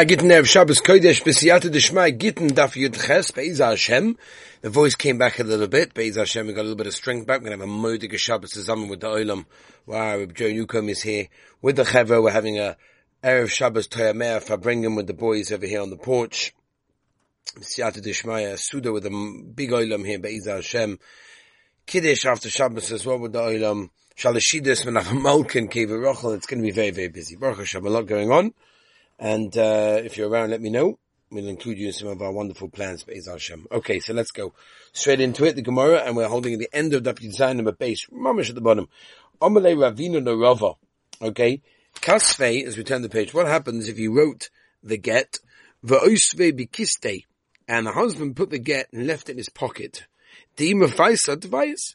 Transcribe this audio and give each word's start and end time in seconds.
Agitten 0.00 0.30
Erev 0.30 0.46
Shabbos 0.46 0.80
Kodesh 0.80 1.22
B'siyata 1.22 1.70
Deshmai 1.70 2.16
Gittin 2.16 2.48
Daf 2.48 2.72
Yud 2.72 2.98
Ches 3.06 3.32
Be'ez 3.32 3.58
Hashem. 3.58 4.16
The 4.62 4.70
voice 4.70 4.94
came 4.94 5.18
back 5.18 5.38
a 5.38 5.44
little 5.44 5.66
bit. 5.66 5.92
Be'ez 5.92 6.16
Hashem, 6.16 6.46
we 6.46 6.54
got 6.54 6.62
a 6.62 6.62
little 6.62 6.76
bit 6.76 6.86
of 6.86 6.94
strength 6.94 7.26
back. 7.26 7.42
We're 7.42 7.50
going 7.50 7.58
to 7.60 7.66
have 7.66 7.68
a 7.68 7.78
Modig 7.78 8.18
Shabbos 8.18 8.54
Zaman 8.54 8.88
with 8.88 9.00
the 9.00 9.08
Olam. 9.08 9.44
Wow, 9.84 10.24
Joe 10.24 10.48
Newcomb 10.48 10.88
is 10.88 11.02
here 11.02 11.28
with 11.60 11.76
the 11.76 11.82
Chevra. 11.82 12.22
We're 12.22 12.30
having 12.30 12.58
a 12.58 12.78
Erev 13.22 13.50
Shabbos 13.50 13.88
Toyameh 13.88 14.42
Fabringim 14.42 14.96
with 14.96 15.06
the 15.06 15.12
boys 15.12 15.52
over 15.52 15.66
here 15.66 15.82
on 15.82 15.90
the 15.90 15.98
porch. 15.98 16.54
B'siyata 17.58 18.02
Deshmai 18.02 18.58
Suda 18.58 18.92
with 18.92 19.04
a 19.04 19.42
big 19.54 19.68
Olam 19.68 20.06
here. 20.06 20.18
Be'ez 20.18 20.46
Hashem. 20.46 20.98
Kiddush 21.84 22.24
after 22.24 22.48
Shabbos 22.48 22.90
as 22.90 23.04
well 23.04 23.18
with 23.18 23.34
the 23.34 23.40
Olam. 23.40 23.90
Shalashidus 24.16 24.86
Menachem 24.86 25.20
Malkin 25.20 25.68
Keva 25.68 25.90
Rochel. 25.90 26.36
It's 26.36 26.46
going 26.46 26.62
to 26.62 26.66
be 26.66 26.72
very, 26.72 26.90
very 26.90 27.08
busy. 27.08 27.36
Baruch 27.36 27.58
Hashem, 27.58 27.84
a 27.84 27.90
lot 27.90 28.06
going 28.06 28.30
on. 28.32 28.54
And 29.20 29.56
uh, 29.56 30.00
if 30.02 30.16
you're 30.16 30.30
around, 30.30 30.50
let 30.50 30.62
me 30.62 30.70
know. 30.70 30.98
We'll 31.30 31.46
include 31.46 31.78
you 31.78 31.88
in 31.88 31.92
some 31.92 32.08
of 32.08 32.22
our 32.22 32.32
wonderful 32.32 32.70
plans. 32.70 33.04
Okay, 33.06 34.00
so 34.00 34.14
let's 34.14 34.32
go 34.32 34.54
straight 34.92 35.20
into 35.20 35.44
it, 35.44 35.54
the 35.54 35.62
Gemara, 35.62 35.98
and 35.98 36.16
we're 36.16 36.26
holding 36.26 36.54
at 36.54 36.58
the 36.58 36.70
end 36.72 36.94
of 36.94 37.04
Daf 37.04 37.20
Design 37.20 37.58
number 37.58 37.70
base, 37.70 38.06
mamish 38.06 38.48
at 38.48 38.56
the 38.56 38.60
bottom. 38.60 38.88
Amalei 39.40 39.76
Ravina 39.76 40.20
Narava. 40.20 40.74
Okay, 41.22 41.62
Kasvei, 41.96 42.64
as 42.66 42.76
we 42.76 42.82
turn 42.82 43.02
the 43.02 43.08
page, 43.08 43.34
what 43.34 43.46
happens 43.46 43.88
if 43.88 43.98
you 43.98 44.16
wrote 44.16 44.48
the 44.82 44.96
get, 44.96 45.38
V'oisve 45.84 46.58
bikiste, 46.58 47.26
and 47.68 47.86
the 47.86 47.92
husband 47.92 48.34
put 48.36 48.50
the 48.50 48.58
get 48.58 48.92
and 48.92 49.06
left 49.06 49.28
it 49.28 49.32
in 49.32 49.38
his 49.38 49.50
pocket. 49.50 50.06
Dima 50.56 50.88
Faisa 50.88 51.38
device. 51.38 51.94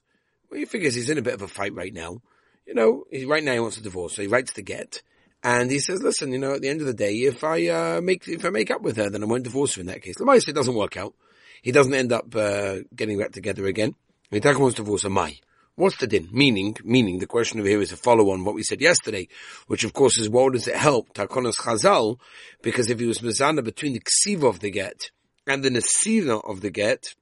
Well, 0.50 0.60
he 0.60 0.66
figures 0.66 0.96
he's 0.96 1.10
in 1.10 1.18
a 1.18 1.24
bit 1.24 1.34
of 1.34 1.42
a 1.42 1.48
fight 1.48 1.74
right 1.74 1.94
now. 1.94 2.22
You 2.66 2.76
know, 2.76 3.04
he, 3.12 3.26
right 3.26 3.44
now 3.44 3.54
he 3.54 3.60
wants 3.60 3.78
a 3.78 3.84
divorce, 3.84 4.16
so 4.16 4.22
he 4.22 4.28
writes 4.28 4.54
the 4.54 4.62
get. 4.62 5.02
And 5.46 5.70
he 5.70 5.78
says, 5.78 6.02
listen, 6.02 6.32
you 6.32 6.40
know, 6.40 6.54
at 6.56 6.64
the 6.64 6.70
end 6.70 6.82
of 6.82 6.88
the 6.88 6.94
day, 6.96 7.14
if 7.18 7.44
I, 7.44 7.68
uh, 7.68 8.02
make, 8.02 8.28
if 8.28 8.44
I 8.44 8.50
make 8.50 8.72
up 8.72 8.82
with 8.82 8.98
her, 8.98 9.12
then 9.12 9.22
I 9.22 9.28
won't 9.28 9.44
divorce 9.44 9.76
her 9.76 9.82
in 9.82 9.86
that 9.88 10.02
case. 10.02 10.16
Lamaisa, 10.18 10.50
it 10.50 10.56
doesn't 10.56 10.74
work 10.74 10.98
out. 10.98 11.14
He 11.62 11.72
doesn't 11.72 11.94
end 11.94 12.12
up, 12.12 12.36
uh, 12.36 12.78
getting 12.96 13.20
back 13.20 13.32
together 13.32 13.68
again. 13.68 13.94
He 14.32 14.40
wants 14.40 14.78
to 14.78 14.82
divorce 14.82 15.04
her, 15.04 15.12
mai. 15.12 15.38
What's 15.76 15.98
the 15.98 16.08
din? 16.08 16.30
Meaning, 16.32 16.78
meaning 16.84 17.20
the 17.20 17.28
question 17.28 17.60
over 17.60 17.70
here 17.70 17.80
is 17.80 17.92
a 17.92 17.96
follow 17.98 18.32
on 18.32 18.44
what 18.44 18.56
we 18.56 18.64
said 18.64 18.82
yesterday, 18.82 19.28
which 19.68 19.84
of 19.84 19.94
course 19.94 20.18
is 20.18 20.30
what 20.30 20.54
does 20.54 20.68
it 20.68 20.76
help? 20.76 21.14
Takonas 21.14 21.58
Chazal, 21.58 22.18
because 22.64 22.90
if 22.90 23.00
he 23.00 23.06
was 23.06 23.20
mizana 23.20 23.64
between 23.64 23.94
the 23.94 24.02
ksiva 24.02 24.50
of 24.50 24.62
the 24.62 24.72
get 24.72 25.12
and 25.46 25.62
the 25.62 25.70
nesina 25.70 26.44
of 26.44 26.62
the 26.62 26.72
get, 26.72 27.14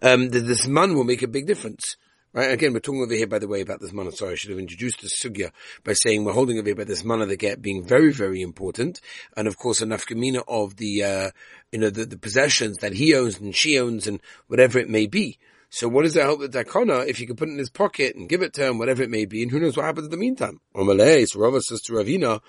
um, 0.00 0.30
this 0.30 0.66
man 0.66 0.94
will 0.94 1.04
make 1.04 1.20
a 1.20 1.28
big 1.28 1.46
difference. 1.46 1.96
Right? 2.34 2.50
Again, 2.50 2.72
we're 2.72 2.80
talking 2.80 3.00
over 3.00 3.14
here, 3.14 3.28
by 3.28 3.38
the 3.38 3.46
way, 3.46 3.60
about 3.60 3.80
this 3.80 3.92
mana. 3.92 4.10
Sorry, 4.10 4.32
I 4.32 4.34
should 4.34 4.50
have 4.50 4.58
introduced 4.58 5.00
the 5.00 5.06
sugya 5.06 5.52
by 5.84 5.92
saying 5.92 6.24
we're 6.24 6.32
holding 6.32 6.58
over 6.58 6.66
here 6.66 6.74
about 6.74 6.88
this 6.88 7.04
mana 7.04 7.26
the 7.26 7.36
get 7.36 7.62
being 7.62 7.84
very, 7.84 8.12
very 8.12 8.42
important. 8.42 9.00
And 9.36 9.46
of 9.46 9.56
course, 9.56 9.80
a 9.80 9.86
nafkamina 9.86 10.42
of 10.48 10.74
the, 10.74 11.04
uh, 11.04 11.30
you 11.70 11.78
know, 11.78 11.90
the, 11.90 12.06
the, 12.06 12.18
possessions 12.18 12.78
that 12.78 12.92
he 12.92 13.14
owns 13.14 13.38
and 13.38 13.54
she 13.54 13.78
owns 13.78 14.08
and 14.08 14.18
whatever 14.48 14.80
it 14.80 14.90
may 14.90 15.06
be. 15.06 15.38
So 15.70 15.86
what 15.86 16.02
does 16.02 16.16
it 16.16 16.22
help 16.22 16.40
the 16.40 16.48
dakona 16.48 17.06
if 17.06 17.20
you 17.20 17.28
can 17.28 17.36
put 17.36 17.48
it 17.48 17.52
in 17.52 17.58
his 17.58 17.70
pocket 17.70 18.16
and 18.16 18.28
give 18.28 18.42
it 18.42 18.52
to 18.54 18.66
him, 18.66 18.78
whatever 18.78 19.04
it 19.04 19.10
may 19.10 19.26
be, 19.26 19.42
and 19.42 19.50
who 19.52 19.60
knows 19.60 19.76
what 19.76 19.86
happens 19.86 20.06
in 20.06 20.10
the 20.10 20.16
meantime? 20.16 20.60
Omalei, 20.74 21.28
so 21.28 21.38
Rava 21.38 21.60
says 21.60 21.82
to 21.82 21.92
Ravina, 21.92 22.40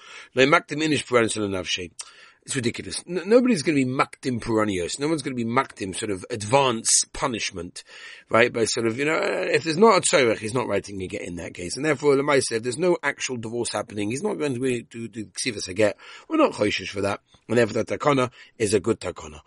it's 2.45 2.55
ridiculous. 2.55 3.03
Nobody's 3.07 3.63
going 3.63 3.75
to 3.75 3.85
be 3.85 3.91
makdim 3.91 4.39
puranios. 4.39 4.99
No 4.99 5.07
one's 5.07 5.23
going 5.23 5.35
to 5.35 5.43
be 5.43 5.49
makdim 5.49 5.95
sort 5.95 6.11
of 6.11 6.23
advanced 6.29 7.07
punishment, 7.11 7.83
right? 8.29 8.53
By 8.53 8.65
sort 8.65 8.85
of, 8.85 8.99
you 8.99 9.05
know, 9.05 9.17
if 9.19 9.63
there's 9.63 9.77
not 9.77 9.97
a 9.97 10.01
tzorech, 10.01 10.37
he's 10.37 10.53
not 10.53 10.67
writing 10.67 11.01
a 11.01 11.07
get 11.07 11.23
in 11.23 11.37
that 11.37 11.55
case. 11.55 11.75
And 11.75 11.83
therefore, 11.83 12.15
Lemai 12.15 12.43
said, 12.43 12.63
there's 12.63 12.77
no 12.77 12.97
actual 13.01 13.37
divorce 13.37 13.71
happening, 13.71 14.11
he's 14.11 14.21
not 14.21 14.37
going 14.37 14.53
to 14.53 14.59
be, 14.59 14.83
do, 14.83 15.07
do 15.07 15.25
ksivas 15.25 15.67
a 15.67 15.73
get. 15.73 15.97
We're 16.29 16.37
not 16.37 16.51
choishish 16.51 16.89
for 16.89 17.01
that. 17.01 17.21
And 17.49 17.57
therefore, 17.57 17.83
the 17.83 17.97
takana 17.97 18.31
is 18.59 18.75
a 18.75 18.79
good 18.79 18.99
takana. 18.99 19.39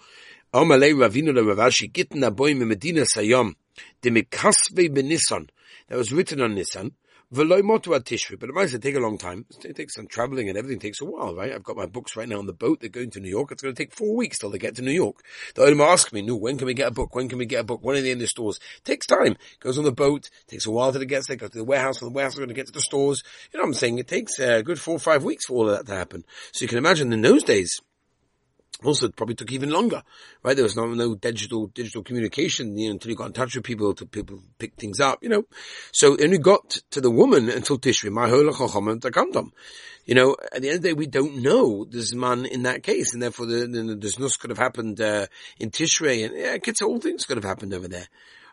Omalei 0.53 0.93
ravinu 0.93 1.33
ravashi 1.33 1.93
gitna 1.93 2.35
boim 2.35 2.67
medina 2.67 3.03
sayom. 3.03 3.55
De 4.03 4.11
mikasve 4.11 4.89
benisan. 4.89 5.51
That 5.89 5.99
was 5.99 6.13
written 6.13 6.41
on 6.41 6.55
Nisan. 6.55 6.93
V'loy 7.31 7.63
motu 7.63 7.95
ad 7.95 8.07
Tishri, 8.07 8.41
but 8.41 8.49
it 8.49 8.55
might 8.55 8.71
take 8.81 8.95
a 8.95 9.01
long 9.01 9.19
time. 9.19 9.45
It 9.63 9.77
takes 9.77 9.95
some 9.95 10.07
traveling 10.07 10.49
and 10.49 10.57
everything 10.57 10.79
takes 10.79 11.03
a 11.03 11.05
while, 11.05 11.35
right? 11.35 11.53
I've 11.53 11.63
got 11.63 11.77
my 11.77 11.85
books 11.85 12.17
right 12.17 12.27
now 12.27 12.39
on 12.39 12.47
the 12.47 12.55
boat. 12.55 12.81
They're 12.81 12.89
going 12.89 13.11
to 13.11 13.21
New 13.21 13.29
York. 13.29 13.53
It's 13.53 13.61
going 13.61 13.75
to 13.75 13.79
take 13.79 13.93
four 13.93 14.17
weeks 14.17 14.39
till 14.39 14.49
they 14.49 14.57
get 14.57 14.77
to 14.77 14.83
New 14.83 14.93
York. 14.93 15.23
The 15.55 15.65
owner 15.65 15.85
asks 15.85 16.11
me, 16.11 16.23
no, 16.23 16.37
when 16.37 16.57
can 16.57 16.67
we 16.67 16.73
get 16.73 16.89
a 16.89 16.91
book? 16.91 17.15
When 17.15 17.29
can 17.29 17.37
we 17.37 17.45
get 17.45 17.61
a 17.61 17.65
book? 17.65 17.81
When 17.83 17.99
are 17.99 18.01
they 18.01 18.13
in 18.13 18.19
the 18.19 18.27
stores? 18.27 18.59
It 18.79 18.85
takes 18.87 19.05
time. 19.05 19.33
It 19.33 19.61
Goes 19.61 19.77
on 19.77 19.85
the 19.85 19.93
boat. 19.93 20.31
It 20.47 20.49
Takes 20.49 20.65
a 20.65 20.71
while 20.71 20.91
till 20.91 21.03
it 21.03 21.07
gets 21.09 21.27
there. 21.27 21.37
Goes 21.37 21.51
to 21.51 21.59
the 21.59 21.65
warehouse. 21.65 21.99
From 21.99 22.09
the 22.09 22.15
warehouse, 22.15 22.35
we're 22.35 22.47
going 22.47 22.49
to 22.49 22.55
get 22.55 22.69
to 22.69 22.73
the 22.73 22.81
stores. 22.81 23.23
You 23.53 23.59
know 23.59 23.65
what 23.65 23.69
I'm 23.69 23.75
saying? 23.75 23.99
It 23.99 24.09
takes 24.09 24.41
uh, 24.41 24.55
a 24.61 24.63
good 24.63 24.81
four 24.81 24.97
or 24.97 24.99
five 24.99 25.23
weeks 25.23 25.45
for 25.45 25.55
all 25.55 25.69
of 25.69 25.77
that 25.77 25.87
to 25.87 25.95
happen. 25.99 26.25
So 26.53 26.63
you 26.63 26.69
can 26.69 26.79
imagine 26.79 27.13
in 27.13 27.21
those 27.21 27.43
days, 27.43 27.83
also, 28.85 29.07
it 29.07 29.17
probably 29.17 29.35
took 29.35 29.51
even 29.51 29.71
longer, 29.71 30.03
right? 30.43 30.55
There 30.55 30.63
was 30.63 30.77
no, 30.77 30.87
no 30.87 31.17
digital, 31.17 31.67
digital 31.67 32.05
communication, 32.05 32.77
you 32.79 32.89
know, 32.89 32.93
until 32.93 33.11
you 33.11 33.17
got 33.17 33.27
in 33.27 33.33
touch 33.33 33.57
with 33.57 33.65
people, 33.65 33.93
to 33.95 34.07
people 34.07 34.41
pick 34.59 34.75
things 34.77 35.01
up, 35.01 35.23
you 35.23 35.29
know. 35.29 35.45
So 35.93 36.15
it 36.15 36.25
only 36.25 36.39
got 36.39 36.81
to 36.93 37.01
the 37.01 37.11
woman 37.11 37.49
until 37.49 37.79
Tishri, 37.79 38.11
my 38.11 38.29
You 40.05 40.15
know, 40.15 40.37
at 40.53 40.63
the 40.63 40.69
end 40.69 40.77
of 40.77 40.83
the 40.83 40.89
day, 40.89 40.93
we 40.93 41.07
don't 41.07 41.43
know 41.43 41.85
this 41.85 42.15
man 42.15 42.47
in 42.47 42.63
that 42.63 42.85
case, 42.85 43.15
and 43.15 43.23
therefore 43.23 43.47
the, 43.47 43.67
the, 43.67 43.97
the 43.97 44.37
could 44.39 44.51
have 44.51 44.59
happened, 44.59 45.01
uh, 45.01 45.27
in 45.59 45.71
Tishrei, 45.71 46.25
and 46.25 46.37
yeah, 46.37 46.59
kids, 46.59 46.81
all 46.81 47.01
things 47.01 47.25
could 47.25 47.37
have 47.37 47.45
happened 47.45 47.75
over 47.75 47.89
there. 47.89 48.07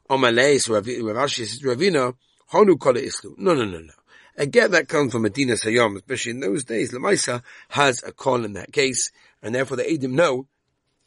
Omalei, 0.09 0.59
so 0.59 0.73
Rav 0.73 0.85
Ashi 0.85 1.45
says, 1.45 1.61
Ravina, 1.61 2.15
Honu 2.51 2.77
Kole 2.77 3.03
Islu. 3.03 3.37
No, 3.37 3.53
no, 3.53 3.65
no, 3.65 3.79
no. 3.79 3.93
A 4.37 4.45
get 4.45 4.71
that 4.71 4.89
comes 4.89 5.13
from 5.13 5.21
Medina 5.21 5.53
Sayyam, 5.53 5.95
especially 5.95 6.31
in 6.31 6.39
those 6.41 6.65
days, 6.65 6.91
Lamaisa 6.91 7.41
has 7.69 8.03
a 8.03 8.11
call 8.11 8.43
in 8.43 8.53
that 8.53 8.73
case, 8.73 9.11
and 9.45 9.53
therefore 9.53 9.77
the 9.77 9.83
Adim 9.83 10.11
know 10.11 10.47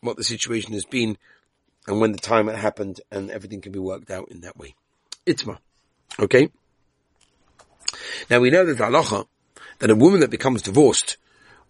what 0.01 0.17
the 0.17 0.25
situation 0.25 0.73
has 0.73 0.85
been 0.85 1.19
and 1.89 2.01
when 2.01 2.13
the 2.13 2.19
time 2.19 2.49
it 2.49 2.57
happened 2.57 3.01
and 3.11 3.31
everything 3.31 3.61
can 3.61 3.73
be 3.73 3.81
worked 3.81 4.11
out 4.11 4.31
in 4.31 4.43
that 4.43 4.57
way. 4.57 4.75
Itma. 5.27 5.59
Okay? 6.21 6.51
Now 8.31 8.39
we 8.39 8.51
know 8.51 8.65
that 8.65 8.79
halacha, 8.79 9.27
that 9.81 9.91
a 9.91 9.97
woman 9.97 10.21
that 10.21 10.31
becomes 10.31 10.63
divorced, 10.63 11.17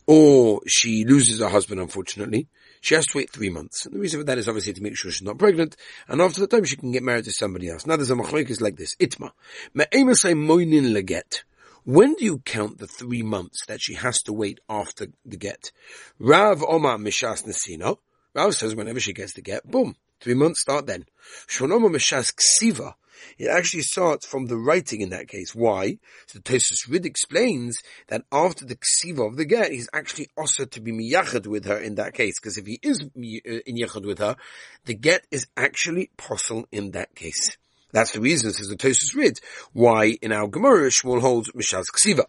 or 0.07 0.61
she 0.67 1.05
loses 1.05 1.41
her 1.41 1.49
husband 1.49 1.81
unfortunately, 1.81 2.49
she 2.83 2.95
has 2.95 3.07
to 3.07 3.17
wait 3.17 3.31
three 3.31 3.51
months. 3.51 3.87
And 3.87 3.95
the 3.95 3.99
reason 3.99 4.21
for 4.21 4.25
that 4.25 4.39
is 4.39 4.47
obviously 4.47 4.75
to 4.75 4.83
make 4.83 4.97
sure 4.97 5.11
she's 5.11 5.23
not 5.23 5.39
pregnant, 5.39 5.75
and 6.07 6.21
after 6.21 6.43
that 6.43 6.51
time 6.51 6.65
she 6.65 6.77
can 6.77 6.93
get 6.93 7.03
married 7.03 7.25
to 7.25 7.33
somebody 7.33 7.71
else. 7.71 7.87
Now 7.87 7.97
there's 7.97 8.11
a 8.11 8.15
machlokes 8.15 8.61
like 8.61 8.77
this. 8.77 8.95
Itma. 8.97 9.31
Me'ema 9.73 10.13
moinin 10.13 10.93
leget. 10.93 11.45
When 11.89 12.13
do 12.13 12.25
you 12.27 12.41
count 12.41 12.77
the 12.77 12.87
three 12.87 13.23
months 13.23 13.65
that 13.67 13.81
she 13.81 13.95
has 13.95 14.21
to 14.25 14.33
wait 14.35 14.61
after 14.69 15.07
the 15.25 15.39
get? 15.39 15.73
Rav 16.19 16.63
Omar 16.63 16.99
Mishas 16.99 17.47
Nesino. 17.47 17.97
Rav 18.35 18.55
says 18.55 18.75
whenever 18.75 19.01
she 19.01 19.15
gets 19.15 19.33
the 19.33 19.41
get, 19.41 19.67
boom, 19.67 19.97
three 20.21 20.35
months 20.35 20.61
start 20.61 20.87
then. 20.87 21.07
Shonoma 21.47 21.89
Mishas 21.89 22.35
Ksiva. 22.35 22.93
It 23.39 23.49
actually 23.49 23.85
starts 23.85 24.27
from 24.27 24.49
the 24.49 24.59
writing 24.59 25.01
in 25.01 25.09
that 25.09 25.29
case. 25.29 25.55
Why? 25.55 25.99
So 26.27 26.41
Tosfos 26.41 26.91
Rid 26.91 27.07
explains 27.07 27.79
that 28.09 28.27
after 28.31 28.67
the 28.67 28.77
ksiva 28.77 29.27
of 29.27 29.39
the 29.39 29.47
get, 29.47 29.73
he's 29.73 29.89
actually 29.95 30.29
also 30.37 30.67
to 30.67 30.83
be 30.83 30.93
miyachad 30.93 31.47
with 31.47 31.65
her 31.65 31.79
in 31.79 31.95
that 31.95 32.13
case. 32.13 32.39
Because 32.39 32.59
if 32.59 32.67
he 32.67 32.79
is 32.83 33.01
uh, 33.01 33.07
in 33.15 33.77
yachad 33.79 34.05
with 34.05 34.19
her, 34.19 34.37
the 34.85 34.93
get 34.93 35.27
is 35.31 35.47
actually 35.57 36.11
possible 36.19 36.69
in 36.71 36.91
that 36.91 37.15
case. 37.15 37.57
That's 37.93 38.13
the 38.13 38.21
reason, 38.21 38.53
says 38.53 38.69
the 38.69 38.77
Tosfos 38.77 39.15
Rid, 39.15 39.41
why 39.73 40.17
in 40.21 40.31
our 40.31 40.47
Gemara 40.47 40.89
Shmuel 40.89 41.21
holds 41.21 41.51
Mishaz 41.53 41.87
Ksiva. 41.95 42.25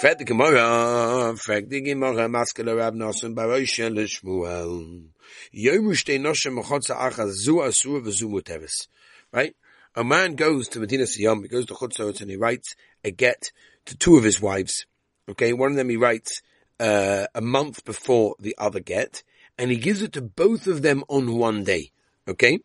Fed 0.00 0.18
the 0.18 0.24
Gemara, 0.24 1.34
fed 1.36 1.70
the 1.70 1.80
Gemara, 1.80 2.28
Maskele 2.28 2.76
Rab 2.76 2.94
Nasan 2.94 3.34
Barosha 3.34 3.90
Lishmuel. 3.90 5.06
Yomu 5.54 5.92
Shtei 5.92 6.20
Noshem 6.20 6.60
Mechotza 6.60 6.96
Achaz 6.96 7.30
Zu 7.30 7.56
Asur 7.56 8.02
V'Zu 8.02 8.24
Muteris. 8.24 8.88
Right? 9.32 9.56
A 9.94 10.04
man 10.04 10.34
goes 10.34 10.68
to 10.68 10.80
Medina 10.80 11.04
Siyam, 11.04 11.42
he 11.42 11.48
goes 11.48 11.66
to 11.66 11.74
Chutzot 11.74 12.20
and 12.20 12.30
he 12.30 12.36
writes 12.36 12.76
a 13.02 13.10
get 13.10 13.50
to 13.86 13.96
two 13.96 14.16
of 14.16 14.24
his 14.24 14.40
wives. 14.40 14.86
Okay, 15.28 15.52
one 15.52 15.70
of 15.70 15.76
them 15.76 15.88
he 15.88 15.96
writes 15.96 16.42
uh, 16.78 17.26
a 17.34 17.40
month 17.40 17.84
before 17.84 18.36
the 18.38 18.54
other 18.58 18.80
get, 18.80 19.22
and 19.58 19.70
he 19.70 19.76
gives 19.76 20.02
it 20.02 20.12
to 20.12 20.22
both 20.22 20.66
of 20.66 20.82
them 20.82 21.04
on 21.08 21.36
one 21.36 21.64
day. 21.64 21.90
Okay? 22.28 22.60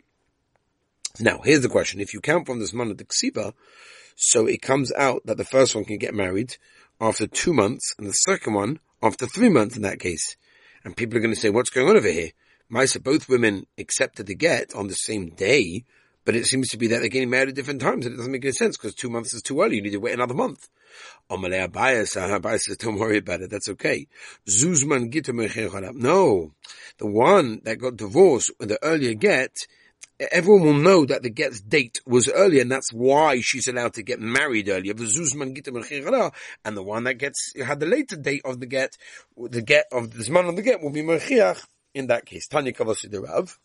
Now, 1.20 1.42
here's 1.44 1.62
the 1.62 1.70
question. 1.70 2.02
If 2.02 2.14
you 2.14 2.22
count 2.22 2.46
from 2.46 2.60
this 2.60 2.74
man 2.74 2.92
of 2.92 2.98
the 2.98 3.06
Ksiba, 3.06 3.54
so 4.16 4.46
it 4.46 4.62
comes 4.62 4.92
out 4.94 5.26
that 5.26 5.38
the 5.38 5.46
first 5.46 5.76
one 5.76 5.86
can 5.86 5.98
get 5.98 6.14
married 6.14 6.58
after 7.00 7.28
two 7.28 7.54
months 7.54 7.94
and 7.98 8.08
the 8.08 8.14
second 8.14 8.54
one 8.54 8.80
after 9.02 9.26
three 9.28 9.50
months 9.50 9.76
in 9.76 9.82
that 9.84 10.00
case. 10.00 10.38
And 10.84 10.96
people 10.96 11.18
are 11.18 11.22
going 11.22 11.34
to 11.34 11.40
say, 11.40 11.50
what's 11.50 11.70
going 11.70 11.90
on 11.90 11.98
over 11.98 12.08
here? 12.08 12.32
Maisa, 12.72 13.02
both 13.02 13.30
women 13.30 13.68
accepted 13.78 14.28
the 14.28 14.36
get 14.36 14.74
on 14.74 14.88
the 14.88 14.94
same 14.94 15.30
day, 15.30 15.84
but 16.24 16.36
it 16.36 16.46
seems 16.46 16.70
to 16.70 16.78
be 16.78 16.88
that 16.88 17.00
they're 17.00 17.10
getting 17.10 17.30
married 17.30 17.50
at 17.50 17.56
different 17.56 17.82
times 17.82 18.06
and 18.06 18.14
it 18.14 18.18
doesn't 18.18 18.32
make 18.32 18.44
any 18.44 18.52
sense 18.52 18.78
because 18.78 18.96
two 18.96 19.10
months 19.10 19.34
is 19.34 19.42
too 19.42 19.62
early. 19.62 19.76
You 19.76 19.82
need 19.84 19.92
to 19.92 19.98
wait 20.00 20.14
another 20.14 20.34
month. 20.34 20.68
Amalei 21.30 21.68
Abayas 21.68 22.62
says, 22.62 22.78
don't 22.78 22.98
worry 22.98 23.18
about 23.18 23.42
it. 23.42 23.50
That's 23.50 23.70
okay. 23.70 24.08
Zuzman 24.48 25.96
No. 25.96 26.52
The 26.98 27.08
one 27.08 27.62
that 27.64 27.80
got 27.80 27.98
divorced 27.98 28.52
with 28.60 28.70
the 28.70 28.84
earlier 28.84 29.14
get, 29.14 29.68
everyone 30.20 30.64
will 30.64 30.74
know 30.74 31.06
that 31.06 31.24
the 31.24 31.30
get's 31.30 31.62
date 31.62 32.00
was 32.06 32.30
earlier, 32.30 32.62
and 32.62 32.72
that's 32.72 32.94
why 32.94 33.42
she's 33.42 33.68
allowed 33.68 33.94
to 33.96 34.04
get 34.04 34.20
married 34.20 34.70
earlier. 34.70 34.94
And 34.94 36.78
the 36.78 36.84
one 36.84 37.04
that 37.04 37.16
gets 37.16 37.54
had 37.62 37.80
the 37.80 37.86
later 37.86 38.16
date 38.16 38.42
of 38.46 38.60
the 38.60 38.66
get, 38.66 38.98
the 39.38 39.62
get 39.62 39.86
of 39.92 40.12
this 40.12 40.30
man 40.30 40.46
on 40.46 40.56
the 40.56 40.62
get 40.62 40.82
will 40.82 40.92
be 40.92 41.02
merchiach 41.02 41.66
in 41.94 42.08
that 42.08 42.26
case. 42.26 42.48
Tanya 42.48 42.74
Kavasi 42.74 43.10
the 43.10 43.22
Rav. 43.22 43.58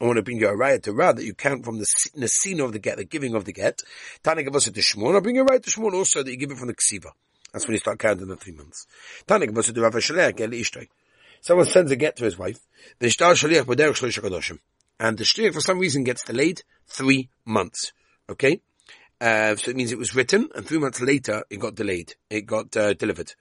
I 0.00 0.06
want 0.06 0.16
to 0.16 0.22
bring 0.22 0.38
you 0.38 0.48
a 0.48 0.56
riot 0.56 0.84
to 0.84 0.92
Rav 0.92 1.16
that 1.16 1.24
you 1.24 1.34
count 1.34 1.64
from 1.64 1.78
the 1.78 1.86
nasina 2.16 2.64
of 2.64 2.72
the 2.72 2.78
get, 2.78 2.96
the 2.96 3.04
giving 3.04 3.34
of 3.34 3.44
the 3.44 3.52
get. 3.52 3.82
Tanya 4.22 4.44
Kavasi 4.44 4.72
to 4.74 4.80
Shmuel. 4.80 5.14
I'll 5.14 5.20
bring 5.20 5.36
you 5.36 5.42
a 5.42 5.44
riot 5.44 5.64
to 5.64 5.70
Shmuel 5.70 5.92
also 5.92 6.22
that 6.22 6.30
you 6.30 6.36
give 6.36 6.50
it 6.50 6.58
from 6.58 6.68
the 6.68 6.74
ksiva. 6.74 7.10
That's 7.52 7.66
when 7.66 7.74
you 7.74 7.80
start 7.80 7.98
counting 7.98 8.28
the 8.28 8.36
three 8.36 8.52
months. 8.52 8.86
Tanya 9.26 9.48
Kavasi 9.48 9.74
the 9.74 9.82
Rav. 9.82 10.88
Someone 11.42 11.66
sends 11.66 11.90
a 11.90 11.96
get 11.96 12.16
to 12.16 12.24
his 12.24 12.38
wife. 12.38 12.60
The 12.98 13.06
ishtar 13.06 13.32
shaliach 13.32 13.64
b'derech 13.64 13.98
shloisha 13.98 14.20
kadoshim. 14.20 14.58
And 15.00 15.16
the 15.16 15.24
shliach 15.24 15.54
for 15.54 15.62
some 15.62 15.78
reason 15.78 16.04
gets 16.04 16.22
delayed 16.22 16.62
three 16.86 17.30
months. 17.46 17.92
Okay? 18.28 18.60
Uh, 19.18 19.56
so 19.56 19.70
it 19.70 19.76
means 19.76 19.92
it 19.92 19.98
was 19.98 20.14
written 20.14 20.50
and 20.54 20.66
three 20.66 20.78
months 20.78 21.00
later 21.00 21.42
it 21.48 21.58
got 21.58 21.74
delayed. 21.74 22.14
It 22.28 22.42
got, 22.42 22.76
uh, 22.76 22.92
delivered. 22.92 23.32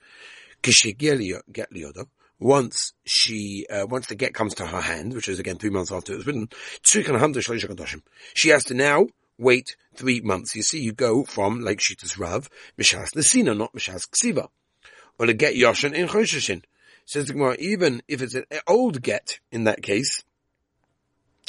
Once 2.39 2.93
she, 3.05 3.65
uh, 3.69 3.85
once 3.89 4.07
the 4.07 4.15
get 4.15 4.33
comes 4.33 4.55
to 4.55 4.65
her 4.65 4.79
hand, 4.79 5.13
which 5.13 5.27
is 5.27 5.39
again 5.39 5.57
three 5.57 5.69
months 5.69 5.91
after 5.91 6.13
it 6.13 6.17
was 6.17 6.25
written, 6.25 6.47
she 6.81 8.49
has 8.49 8.63
to 8.63 8.73
now 8.73 9.07
wait 9.37 9.75
three 9.95 10.21
months. 10.21 10.55
You 10.55 10.63
see, 10.63 10.81
you 10.81 10.93
go 10.93 11.25
from, 11.25 11.59
like 11.59 11.79
Shitas 11.79 12.17
Rav, 12.17 12.49
Mishas 12.79 13.09
Nesina, 13.15 13.57
not 13.57 13.73
Mishas 13.73 14.07
Ksiva. 14.09 14.47
Or 15.17 15.25
to 15.25 15.33
get 15.33 15.55
Yoshin 15.55 15.93
in 15.93 16.07
Choshishin. 16.07 16.63
Says 17.05 17.25
the 17.25 17.33
Gemara, 17.33 17.57
even 17.59 18.01
if 18.07 18.21
it's 18.21 18.35
an 18.35 18.45
old 18.67 19.01
get 19.01 19.39
in 19.51 19.65
that 19.65 19.81
case, 19.81 20.23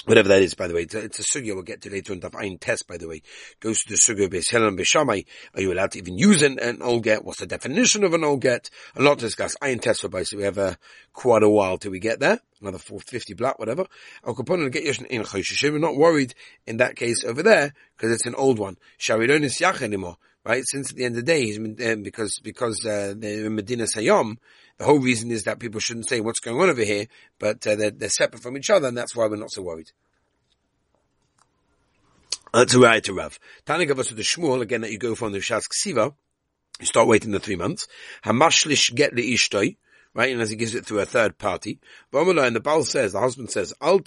whatever 0.07 0.29
that 0.29 0.43
is, 0.43 0.55
by 0.55 0.67
the 0.67 0.75
way, 0.75 0.83
it's 0.83 0.95
a, 0.95 0.99
it's 1.01 1.19
a 1.19 1.23
sugya 1.23 1.55
we'll 1.55 1.63
get 1.63 1.83
to 1.83 1.91
later 1.91 2.13
on. 2.13 2.21
Daf 2.21 2.61
test, 2.61 2.87
by 2.87 2.97
the 2.97 3.09
way, 3.09 3.23
goes 3.61 3.83
to 3.83 3.91
the 3.91 3.97
sugya 3.97 4.25
of 4.25 4.31
Beis 4.31 4.87
Shammai. 4.87 5.23
Are 5.55 5.61
you 5.61 5.73
allowed 5.73 5.93
to 5.93 5.99
even 5.99 6.19
use 6.19 6.43
an, 6.43 6.59
an 6.59 6.83
old 6.83 7.03
get? 7.03 7.25
What's 7.25 7.41
the 7.41 7.47
definition 7.47 8.05
of 8.05 8.15
an 8.15 8.25
old 8.25 8.41
get? 8.41 8.71
A 8.97 9.03
lot 9.03 9.19
to 9.19 9.27
discuss. 9.27 9.57
Ayin 9.63 9.81
test 9.81 10.01
for 10.01 10.25
so 10.25 10.37
we 10.37 10.45
have 10.45 10.59
uh, 10.59 10.75
quite 11.13 11.43
a 11.43 11.49
while 11.49 11.79
till 11.79 11.91
we 11.91 12.01
get 12.01 12.21
there. 12.21 12.41
Another 12.61 12.79
450 12.79 13.35
black, 13.35 13.59
whatever. 13.59 13.87
Al 14.27 14.35
Capone 14.35 14.71
get 14.71 14.85
Yoshin 14.85 15.07
in 15.07 15.23
Choshishim. 15.23 15.73
We're 15.73 15.79
not 15.79 15.97
worried 15.97 16.35
in 16.67 16.79
that 16.79 16.97
case 16.97 17.25
over 17.25 17.43
there 17.43 17.73
because 17.97 18.13
it's 18.13 18.27
an 18.27 18.35
old 18.35 18.59
one. 18.59 18.77
Shall 18.99 19.19
we 19.19 19.27
don't 19.27 19.43
yach 19.43 19.83
anymore? 19.83 20.17
Right? 20.45 20.63
Since 20.65 20.91
at 20.91 20.97
the 20.97 21.05
end 21.05 21.17
of 21.17 21.25
the 21.25 21.33
day, 21.33 21.93
um, 21.93 22.03
because, 22.03 22.39
because, 22.43 22.85
uh, 22.87 23.15
they're 23.17 23.47
in 23.47 23.55
Medina 23.55 23.85
Sayyam, 23.85 24.37
the 24.79 24.87
whole 24.87 24.99
reason 24.99 25.31
is 25.31 25.45
that 25.45 25.59
people 25.59 25.81
shouldn't 25.81 26.09
say 26.09 26.21
what's 26.21 26.41
going 26.41 26.59
on 26.59 26.71
over 26.71 26.83
here, 26.83 27.07
but 27.39 27.67
uh, 27.67 27.77
they're, 27.77 27.91
they're, 27.91 28.09
separate 28.09 28.43
from 28.43 28.57
each 28.57 28.71
other, 28.71 28.89
and 28.89 28.97
that's 28.97 29.15
why 29.15 29.27
we're 29.27 29.37
not 29.37 29.51
so 29.51 29.61
worried. 29.61 29.91
That's 32.55 32.75
a 32.75 32.81
right 32.81 33.05
to 33.05 33.13
Rav. 33.13 33.39
Tani 33.67 33.85
gave 33.85 33.99
us 33.99 34.09
the 34.09 34.23
Shmuel, 34.23 34.63
again, 34.63 34.81
that 34.81 34.91
you 34.91 34.99
go 34.99 35.15
from 35.15 35.33
the 35.33 35.39
Shas 35.39 35.69
Ksiva, 35.69 36.15
you 36.81 36.87
start 36.87 37.09
waiting 37.09 37.31
the 37.31 37.39
three 37.39 37.57
months. 37.57 37.87
Hamashlish 38.25 38.95
get 38.95 39.15
the 39.15 39.35
ishtoi, 39.35 39.77
right? 40.15 40.33
And 40.33 40.41
as 40.41 40.51
he 40.51 40.57
gives 40.57 40.75
it 40.75 40.87
through 40.87 41.01
a 41.01 41.07
third 41.07 41.37
party. 41.37 41.79
And 42.13 42.57
the 42.57 42.61
Baal 42.61 42.85
says, 42.85 43.13
the 43.13 43.21
husband 43.21 43.51
says, 43.51 43.75
do 43.79 44.03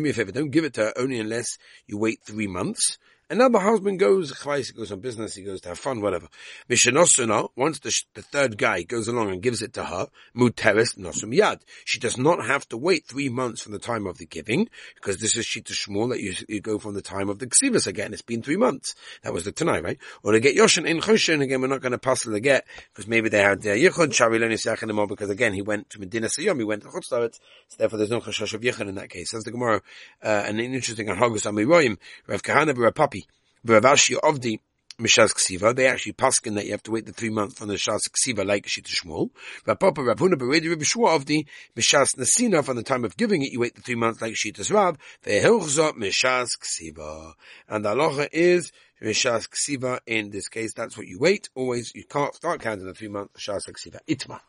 me 0.00 0.10
a 0.10 0.12
favor, 0.12 0.32
don't 0.32 0.50
give 0.50 0.64
it 0.64 0.74
to 0.74 0.82
her 0.82 0.92
only 0.96 1.18
unless 1.18 1.56
you 1.86 1.96
wait 1.96 2.20
three 2.22 2.46
months. 2.46 2.98
And 3.30 3.40
now 3.40 3.50
the 3.50 3.60
husband 3.60 3.98
goes, 3.98 4.30
he 4.42 4.72
goes 4.72 4.90
on 4.90 5.00
business, 5.00 5.34
he 5.34 5.42
goes 5.42 5.60
to 5.60 5.68
have 5.68 5.78
fun, 5.78 6.00
whatever. 6.00 6.28
Mishanosuna, 6.70 7.50
once 7.56 7.78
the, 7.80 7.94
the 8.14 8.22
third 8.22 8.56
guy 8.56 8.82
goes 8.82 9.06
along 9.06 9.30
and 9.30 9.42
gives 9.42 9.60
it 9.60 9.74
to 9.74 9.84
her, 9.84 10.08
muteres 10.34 10.96
nosum 10.98 11.36
yad. 11.36 11.60
She 11.84 11.98
does 11.98 12.16
not 12.16 12.46
have 12.46 12.66
to 12.70 12.78
wait 12.78 13.06
three 13.06 13.28
months 13.28 13.62
from 13.62 13.72
the 13.72 13.78
time 13.78 14.06
of 14.06 14.16
the 14.16 14.24
giving, 14.24 14.70
because 14.94 15.18
this 15.18 15.36
is 15.36 15.44
Shita 15.44 15.72
Shmuel 15.72 16.08
that 16.10 16.20
you, 16.20 16.34
you 16.48 16.62
go 16.62 16.78
from 16.78 16.94
the 16.94 17.02
time 17.02 17.28
of 17.28 17.38
the 17.38 17.46
Ksivas 17.46 17.86
again. 17.86 18.14
It's 18.14 18.22
been 18.22 18.42
three 18.42 18.56
months. 18.56 18.94
That 19.22 19.34
was 19.34 19.44
the 19.44 19.52
Tanai, 19.52 19.80
right? 19.80 19.98
Or 20.22 20.32
to 20.32 20.40
get 20.40 20.56
Yoshin 20.56 20.86
in 20.86 21.00
Choshin, 21.00 21.42
again, 21.42 21.60
we're 21.60 21.66
not 21.66 21.82
going 21.82 21.92
to 21.92 21.98
pass 21.98 22.22
the 22.22 22.40
get, 22.40 22.66
because 22.94 23.06
maybe 23.06 23.28
they 23.28 23.42
had 23.42 23.58
uh, 23.58 23.70
Yichud, 23.70 24.82
anymore, 24.82 25.06
because 25.06 25.28
again, 25.28 25.52
he 25.52 25.60
went 25.60 25.90
to 25.90 26.00
Medina 26.00 26.28
Sayyom, 26.28 26.58
he 26.58 26.64
went 26.64 26.82
to 26.82 26.88
Chutzlaret, 26.88 27.34
so 27.68 27.76
therefore 27.76 27.98
there's 27.98 28.10
no 28.10 28.20
Choshosh 28.20 28.54
of 28.54 28.62
Yichud 28.62 28.88
in 28.88 28.94
that 28.94 29.10
case. 29.10 29.32
That's 29.32 29.44
the 29.44 29.50
Gemara, 29.50 29.82
uh, 30.22 30.44
and 30.46 30.58
an 30.58 30.74
interesting 30.74 31.08
Hagus 31.08 31.44
Amiroyim, 31.44 31.98
Rav 32.26 32.42
Kahana 32.42 32.74
Papi, 32.92 33.17
Ravashi 33.66 34.16
of 34.22 34.40
the 34.40 34.60
Mishas 35.00 35.32
Ksiva, 35.32 35.76
they 35.76 35.86
actually 35.86 36.12
paskin 36.12 36.56
that 36.56 36.64
you 36.64 36.72
have 36.72 36.82
to 36.82 36.90
wait 36.90 37.06
the 37.06 37.12
three 37.12 37.30
months 37.30 37.56
from 37.56 37.68
the 37.68 37.74
Mishas 37.74 38.08
Ksiva 38.10 38.44
like 38.44 38.66
Shita 38.66 38.88
Shmuel. 38.88 39.30
Rapapa 39.64 39.98
Ravuna 39.98 40.34
Beredi 40.34 40.68
Rabbi 40.68 40.82
Shua 40.82 41.14
of 41.14 41.24
the 41.24 41.46
Mishas 41.76 42.16
Nasina 42.16 42.64
from 42.64 42.76
the 42.76 42.82
time 42.82 43.04
of 43.04 43.16
giving 43.16 43.42
it, 43.42 43.52
you 43.52 43.60
wait 43.60 43.76
the 43.76 43.80
three 43.80 43.94
months 43.94 44.20
like 44.20 44.34
Shita 44.34 44.68
Rab. 44.72 44.98
Vehilchza 45.24 45.92
Mishas 45.92 46.48
Ksiva. 46.60 47.34
And 47.68 47.84
the 47.84 47.90
halacha 47.90 48.28
is 48.32 48.72
Mishas 49.00 49.48
Ksiva 49.48 50.00
in 50.04 50.30
this 50.30 50.48
case, 50.48 50.74
that's 50.74 50.96
what 50.96 51.06
you 51.06 51.20
wait. 51.20 51.48
Always, 51.54 51.92
you 51.94 52.02
can't 52.02 52.34
start 52.34 52.60
counting 52.60 52.86
the 52.86 52.94
three 52.94 53.06
months 53.06 53.34
Mishas 53.38 53.70
Ksiva. 53.70 54.00
Itma. 54.08 54.40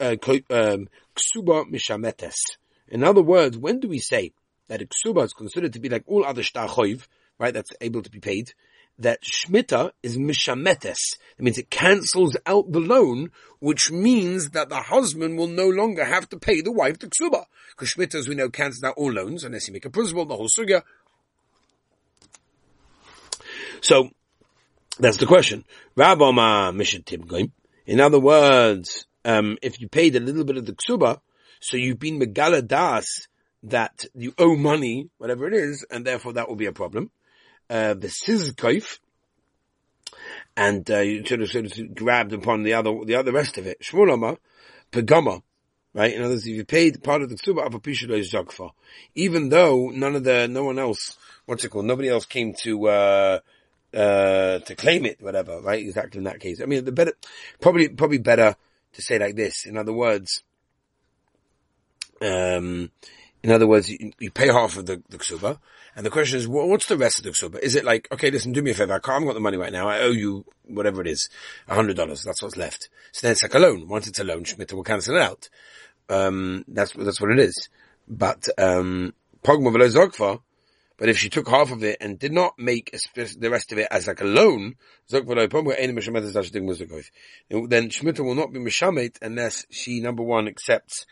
Uh, 0.00 0.16
um. 0.50 0.88
In 2.90 3.04
other 3.04 3.22
words, 3.22 3.56
when 3.56 3.80
do 3.80 3.88
we 3.88 3.98
say 4.00 4.32
that 4.68 4.82
a 4.82 4.86
ksuba 4.86 5.24
is 5.24 5.32
considered 5.32 5.72
to 5.72 5.80
be 5.80 5.88
like 5.88 6.04
all 6.06 6.24
other 6.24 6.42
shtachoiv, 6.42 7.06
right, 7.38 7.54
that's 7.54 7.72
able 7.80 8.02
to 8.02 8.10
be 8.10 8.20
paid, 8.20 8.52
that 8.98 9.22
shmita 9.22 9.92
is 10.02 10.18
mishametes. 10.18 11.16
That 11.36 11.42
means 11.42 11.58
it 11.58 11.70
cancels 11.70 12.36
out 12.46 12.72
the 12.72 12.80
loan, 12.80 13.30
which 13.60 13.90
means 13.90 14.50
that 14.50 14.68
the 14.68 14.82
husband 14.82 15.38
will 15.38 15.46
no 15.46 15.68
longer 15.68 16.04
have 16.04 16.28
to 16.30 16.38
pay 16.38 16.60
the 16.60 16.72
wife 16.72 16.98
the 16.98 17.06
ksuba. 17.06 17.44
Because 17.70 17.94
shmita, 17.94 18.16
as 18.16 18.28
we 18.28 18.34
know, 18.34 18.48
cancels 18.48 18.82
out 18.82 18.94
all 18.96 19.12
loans, 19.12 19.44
unless 19.44 19.68
you 19.68 19.72
make 19.72 19.84
a 19.84 19.90
principal, 19.90 20.26
the 20.26 20.34
whole 20.36 20.48
sugya. 20.48 20.82
So, 23.80 24.10
that's 24.98 25.18
the 25.18 25.26
question. 25.26 25.64
In 27.86 28.00
other 28.00 28.20
words, 28.20 29.06
um, 29.24 29.58
if 29.62 29.80
you 29.80 29.88
paid 29.88 30.16
a 30.16 30.20
little 30.20 30.44
bit 30.44 30.56
of 30.56 30.66
the 30.66 30.72
ksuba, 30.74 31.20
so 31.60 31.76
you've 31.76 32.00
been 32.00 32.18
megala 32.18 32.66
das 32.66 33.28
that 33.62 34.04
you 34.14 34.32
owe 34.38 34.56
money, 34.56 35.10
whatever 35.18 35.46
it 35.46 35.54
is, 35.54 35.86
and 35.90 36.04
therefore 36.04 36.32
that 36.32 36.48
will 36.48 36.56
be 36.56 36.66
a 36.66 36.72
problem 36.72 37.10
uh, 37.70 37.94
the 37.94 38.08
sizkaif, 38.08 38.98
and 40.56 40.90
uh, 40.90 40.98
you 40.98 41.24
sort 41.24 41.42
of 41.42 41.50
sort 41.50 41.66
of 41.66 41.94
grabbed 41.94 42.32
upon 42.32 42.62
the 42.62 42.74
other 42.74 42.92
the 43.04 43.14
other 43.14 43.32
rest 43.32 43.58
of 43.58 43.66
it. 43.66 43.80
Shmulama, 43.80 44.38
pagama, 44.92 45.42
right? 45.94 46.14
In 46.14 46.22
other 46.22 46.34
words, 46.34 46.46
if 46.46 46.54
you 46.54 46.64
paid 46.64 47.02
part 47.02 47.22
of 47.22 47.28
the 47.28 47.36
ksuba 47.36 47.66
of 47.66 47.74
a 47.74 48.70
even 49.14 49.48
though 49.48 49.90
none 49.90 50.16
of 50.16 50.24
the 50.24 50.48
no 50.48 50.64
one 50.64 50.78
else, 50.78 51.16
what's 51.46 51.64
it 51.64 51.68
called? 51.68 51.86
Nobody 51.86 52.08
else 52.08 52.24
came 52.26 52.54
to. 52.62 52.88
Uh, 52.88 53.38
uh, 53.94 54.58
to 54.58 54.74
claim 54.76 55.06
it, 55.06 55.16
whatever, 55.20 55.62
right? 55.62 55.80
Exactly 55.80 56.18
in 56.18 56.24
that 56.24 56.40
case. 56.40 56.60
I 56.60 56.66
mean, 56.66 56.84
the 56.84 56.92
better, 56.92 57.14
probably, 57.58 57.88
probably 57.88 58.18
better 58.18 58.54
to 58.92 59.02
say 59.02 59.18
like 59.18 59.34
this. 59.34 59.64
In 59.64 59.78
other 59.78 59.94
words, 59.94 60.42
um, 62.20 62.90
in 63.42 63.50
other 63.50 63.66
words, 63.66 63.88
you, 63.88 64.12
you 64.18 64.30
pay 64.30 64.48
half 64.48 64.76
of 64.76 64.86
the, 64.86 65.02
the 65.08 65.18
ksuba, 65.18 65.58
and 65.94 66.04
the 66.04 66.10
question 66.10 66.38
is, 66.38 66.46
what's 66.46 66.86
the 66.86 66.96
rest 66.96 67.18
of 67.18 67.24
the 67.24 67.30
ksuba? 67.30 67.58
Is 67.60 67.74
it 67.74 67.84
like, 67.84 68.08
okay, 68.12 68.30
listen, 68.30 68.52
do 68.52 68.62
me 68.62 68.70
a 68.72 68.74
favor. 68.74 68.94
I 68.94 68.98
can't, 68.98 69.24
got 69.24 69.34
the 69.34 69.40
money 69.40 69.56
right 69.56 69.72
now. 69.72 69.88
I 69.88 70.00
owe 70.00 70.10
you 70.10 70.44
whatever 70.64 71.00
it 71.00 71.08
is, 71.08 71.28
a 71.66 71.74
hundred 71.74 71.96
dollars. 71.96 72.22
That's 72.22 72.42
what's 72.42 72.56
left. 72.56 72.88
So 73.12 73.26
then 73.26 73.32
it's 73.32 73.42
like 73.42 73.54
a 73.54 73.58
loan. 73.58 73.88
Once 73.88 74.06
it's 74.06 74.20
a 74.20 74.24
loan, 74.24 74.44
Shemitah 74.44 74.74
will 74.74 74.84
cancel 74.84 75.16
it 75.16 75.22
out. 75.22 75.48
Um, 76.08 76.64
that's, 76.68 76.92
that's 76.92 77.20
what 77.20 77.30
it 77.30 77.38
is. 77.38 77.68
But, 78.06 78.48
um, 78.58 79.12
but 79.42 81.08
if 81.08 81.18
she 81.18 81.28
took 81.28 81.48
half 81.48 81.70
of 81.70 81.84
it 81.84 81.98
and 82.00 82.18
did 82.18 82.32
not 82.32 82.58
make 82.58 82.90
the 83.14 83.50
rest 83.50 83.72
of 83.72 83.78
it 83.78 83.88
as 83.90 84.08
like 84.08 84.20
a 84.20 84.24
loan, 84.24 84.74
then 85.08 85.26
Shemitah 87.88 88.24
will 88.24 88.34
not 88.34 88.52
be 88.52 88.58
Mishamet 88.58 89.16
unless 89.22 89.64
she, 89.70 90.00
number 90.00 90.22
one, 90.22 90.48
accepts 90.48 91.06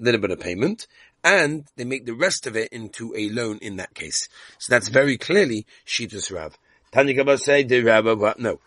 a 0.00 0.04
little 0.04 0.20
bit 0.20 0.30
of 0.30 0.40
payment, 0.40 0.86
and 1.26 1.64
they 1.74 1.84
make 1.84 2.06
the 2.06 2.14
rest 2.14 2.46
of 2.46 2.56
it 2.56 2.68
into 2.72 3.12
a 3.16 3.28
loan 3.30 3.58
in 3.60 3.76
that 3.76 3.92
case. 3.94 4.28
So 4.58 4.72
that's 4.72 4.88
very 4.88 5.18
clearly 5.18 5.66
Shitas 5.84 6.32
Rav. 6.32 6.56
Tanya 6.92 7.36
say 7.36 7.64
the 7.64 7.82
Rav, 7.82 8.38
no. 8.38 8.60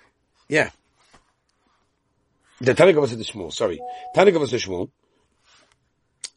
Yeah. 0.50 0.70
The 2.60 2.74
Tanya 2.74 2.94
Gaba 2.94 3.08
said 3.08 3.18
the 3.18 3.24
Shmuel, 3.24 3.54
sorry. 3.54 3.80
Tanya 4.14 4.34
Gaba 4.34 4.46
said 4.46 4.60
Shmuel. 4.60 4.90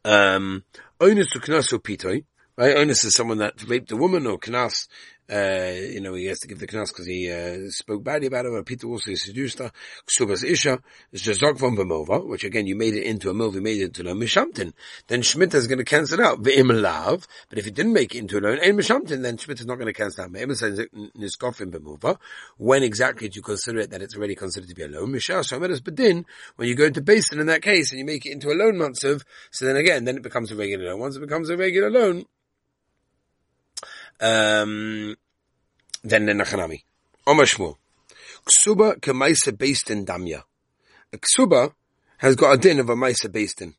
Um, 0.04 0.62
Onus 1.00 1.30
to 1.30 1.40
Knasu 1.40 1.80
Pitoi, 1.80 2.24
right? 2.56 2.76
Onus 2.76 3.02
is 3.02 3.16
someone 3.16 3.38
that 3.38 3.68
raped 3.68 3.90
a 3.90 3.96
woman 3.96 4.28
or 4.28 4.38
Knas, 4.38 4.86
uh, 5.30 5.72
you 5.74 6.00
know, 6.00 6.14
he 6.14 6.26
has 6.26 6.40
to 6.40 6.48
give 6.48 6.58
the 6.58 6.66
knas 6.66 6.88
because 6.88 7.06
he 7.06 7.30
uh, 7.30 7.70
spoke 7.70 8.02
badly 8.02 8.26
about 8.26 8.44
her. 8.44 8.62
Peter 8.62 8.86
also 8.86 9.14
seduced 9.14 9.58
her. 9.58 9.70
Ksubas 10.06 10.44
Isha 10.44 10.80
is 11.12 11.22
just 11.22 11.40
Zog 11.40 11.58
from 11.58 11.76
Bemova, 11.76 12.26
which 12.26 12.44
again, 12.44 12.66
you 12.66 12.76
made 12.76 12.94
it 12.94 13.04
into 13.04 13.30
a 13.30 13.32
you 13.32 13.60
made 13.60 13.80
it 13.80 13.98
into 13.98 14.10
a 14.10 14.14
Mishamtin. 14.14 14.72
Then 15.06 15.22
Shemitah 15.22 15.54
is 15.54 15.66
going 15.66 15.78
to 15.78 15.84
cancel 15.84 16.20
out. 16.22 16.42
Ve'im 16.42 16.80
lav. 16.80 17.26
But 17.48 17.58
if 17.58 17.66
you 17.66 17.72
didn't 17.72 17.92
make 17.92 18.14
it 18.14 18.18
into 18.18 18.38
a 18.38 18.40
loan, 18.40 18.58
and 18.62 18.78
Mishamtin, 18.78 19.22
then 19.22 19.36
Shemitah 19.36 19.60
is 19.60 19.66
not 19.66 19.76
going 19.76 19.86
to 19.86 19.92
cancel 19.92 20.24
out. 20.24 20.32
Ve'im 20.32 20.56
says. 20.56 20.80
When 22.58 22.82
exactly 22.82 23.28
do 23.28 23.36
you 23.36 23.42
consider 23.42 23.80
it 23.80 23.90
that 23.90 24.02
it's 24.02 24.16
already 24.16 24.34
considered 24.34 24.68
to 24.68 24.74
be 24.74 24.82
a 24.82 24.88
loan? 24.88 25.12
Mishah 25.12 25.44
Shomedas 25.44 25.80
Bedin, 25.80 26.24
when 26.56 26.68
you 26.68 26.74
go 26.74 26.84
into 26.84 27.00
Basin 27.00 27.40
in 27.40 27.46
that 27.46 27.62
case 27.62 27.90
and 27.92 27.98
you 27.98 28.04
make 28.04 28.26
it 28.26 28.32
into 28.32 28.50
a 28.50 28.54
loan 28.54 28.74
Matzav, 28.74 29.22
so 29.50 29.64
then 29.66 29.76
again, 29.76 30.04
then 30.04 30.16
it 30.16 30.22
becomes 30.22 30.50
a 30.52 30.56
regular 30.56 30.90
loan. 30.90 31.00
Once 31.00 31.16
it 31.16 31.20
becomes 31.20 31.48
a 31.50 31.56
regular 31.56 31.90
loan, 31.90 32.24
um, 34.22 35.16
then 36.04 36.26
the 36.26 36.32
Nachanami. 36.32 36.84
Omer 37.26 37.44
Shmuel. 37.44 37.76
Ksuba 38.46 38.98
kemaisa 39.00 39.56
based 39.56 39.90
in 39.90 40.06
Damya. 40.06 40.42
A 41.12 41.18
ksuba 41.18 41.74
has 42.18 42.36
got 42.36 42.54
a 42.54 42.56
din 42.56 42.80
of 42.80 42.88
a 42.88 42.94
maisa 42.94 43.30
based 43.30 43.60
in. 43.60 43.74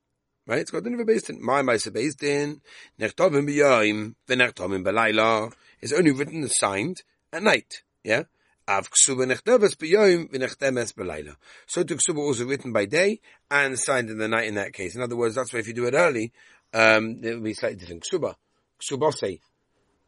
Right? 0.46 0.60
It's 0.60 0.72
got 0.72 0.80
a 0.80 0.82
din 0.82 0.94
of 0.94 1.00
a 1.00 1.06
based 1.06 1.30
in. 1.30 1.44
My 1.44 1.62
maisa 1.62 1.92
based 1.92 2.24
in. 2.24 2.62
Nechtovim 3.00 3.48
b'yoim, 3.50 4.16
v'nechtovim 4.28 4.86
b'layla. 4.86 5.52
It's 5.82 5.94
only 5.94 6.12
written 6.12 6.42
and 6.42 6.52
signed 6.52 7.04
at 7.32 7.42
night. 7.42 7.84
Yeah? 8.04 8.24
Av 8.68 8.90
ksuba 8.90 9.26
nechteves 9.26 9.76
b'yoim, 9.76 10.30
v'nechtemes 10.32 10.94
b'layla. 10.94 11.36
So 11.68 11.84
to 11.84 11.96
ksuba 11.96 12.20
also 12.20 12.46
written 12.46 12.72
by 12.72 12.86
day 12.86 13.20
and 13.50 13.80
signed 13.80 14.10
in 14.10 14.18
the 14.18 14.28
night 14.28 14.48
in 14.48 14.56
that 14.56 14.74
case. 14.74 14.96
In 14.96 15.02
other 15.02 15.16
words, 15.16 15.36
that's 15.36 15.54
why 15.54 15.60
if 15.60 15.68
you 15.68 15.74
do 15.74 15.86
it 15.86 15.94
early, 15.94 16.32
um, 16.74 17.20
it 17.24 17.34
will 17.34 17.42
be 17.42 17.54
slightly 17.54 17.78
different. 17.78 18.04
Ksuba. 18.04 18.36
Ksuba 18.82 19.14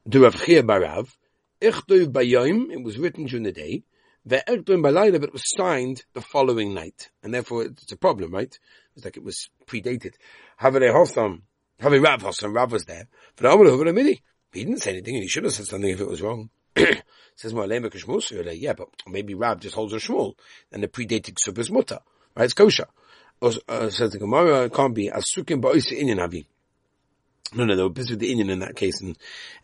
do 0.07 0.23
Rav 0.23 0.35
Chia 0.43 0.63
Barav, 0.63 1.09
Ichtoiv 1.61 2.11
Bayom, 2.11 2.71
it 2.71 2.83
was 2.83 2.97
written 2.97 3.25
during 3.25 3.43
the 3.43 3.51
day, 3.51 3.83
the 4.25 4.37
Ve'ertoim 4.47 4.81
Balayla, 4.81 5.19
but 5.19 5.29
it 5.29 5.33
was 5.33 5.43
signed 5.45 6.03
the 6.13 6.21
following 6.21 6.73
night. 6.73 7.09
And 7.23 7.33
therefore 7.33 7.63
it's 7.63 7.91
a 7.91 7.97
problem, 7.97 8.31
right? 8.31 8.57
It's 8.95 9.05
like 9.05 9.17
it 9.17 9.23
was 9.23 9.49
predated. 9.65 10.13
Havere 10.61 10.93
Hossam, 10.93 11.41
Havere 11.81 12.03
Rav 12.03 12.21
Hossam, 12.21 12.55
Rav 12.55 12.71
was 12.71 12.85
there. 12.85 13.07
But 13.35 14.19
He 14.53 14.63
didn't 14.63 14.79
say 14.79 14.91
anything 14.91 15.15
and 15.15 15.23
he 15.23 15.27
should 15.27 15.43
have 15.43 15.53
said 15.53 15.65
something 15.65 15.89
if 15.89 15.99
it 15.99 16.07
was 16.07 16.21
wrong. 16.21 16.49
says 17.35 17.53
more 17.53 17.65
Lema 17.65 17.91
Kishmus, 17.91 18.59
yeah, 18.59 18.73
but 18.73 18.89
maybe 19.07 19.33
Rav 19.33 19.59
just 19.59 19.75
holds 19.75 19.93
a 19.93 19.97
shmul, 19.97 20.35
and 20.71 20.83
the 20.83 20.87
predated 20.87 21.35
Subas 21.45 21.71
Mutter, 21.71 21.99
right? 22.35 22.45
It's 22.45 22.53
kosher. 22.53 22.87
Uh, 23.41 23.89
says 23.89 24.11
the 24.11 24.17
Gemara, 24.19 24.63
it 24.65 24.73
can't 24.73 24.95
be, 24.95 25.09
Asukim 25.09 25.61
Ba'osi 25.61 26.01
Inyan 26.01 26.17
Havi. 26.17 26.45
No, 27.53 27.65
no, 27.65 27.75
they 27.75 27.83
were 27.83 27.89
busy 27.89 28.13
with 28.13 28.19
the 28.19 28.33
inyan 28.33 28.49
in 28.49 28.59
that 28.59 28.75
case, 28.75 29.01
and 29.01 29.17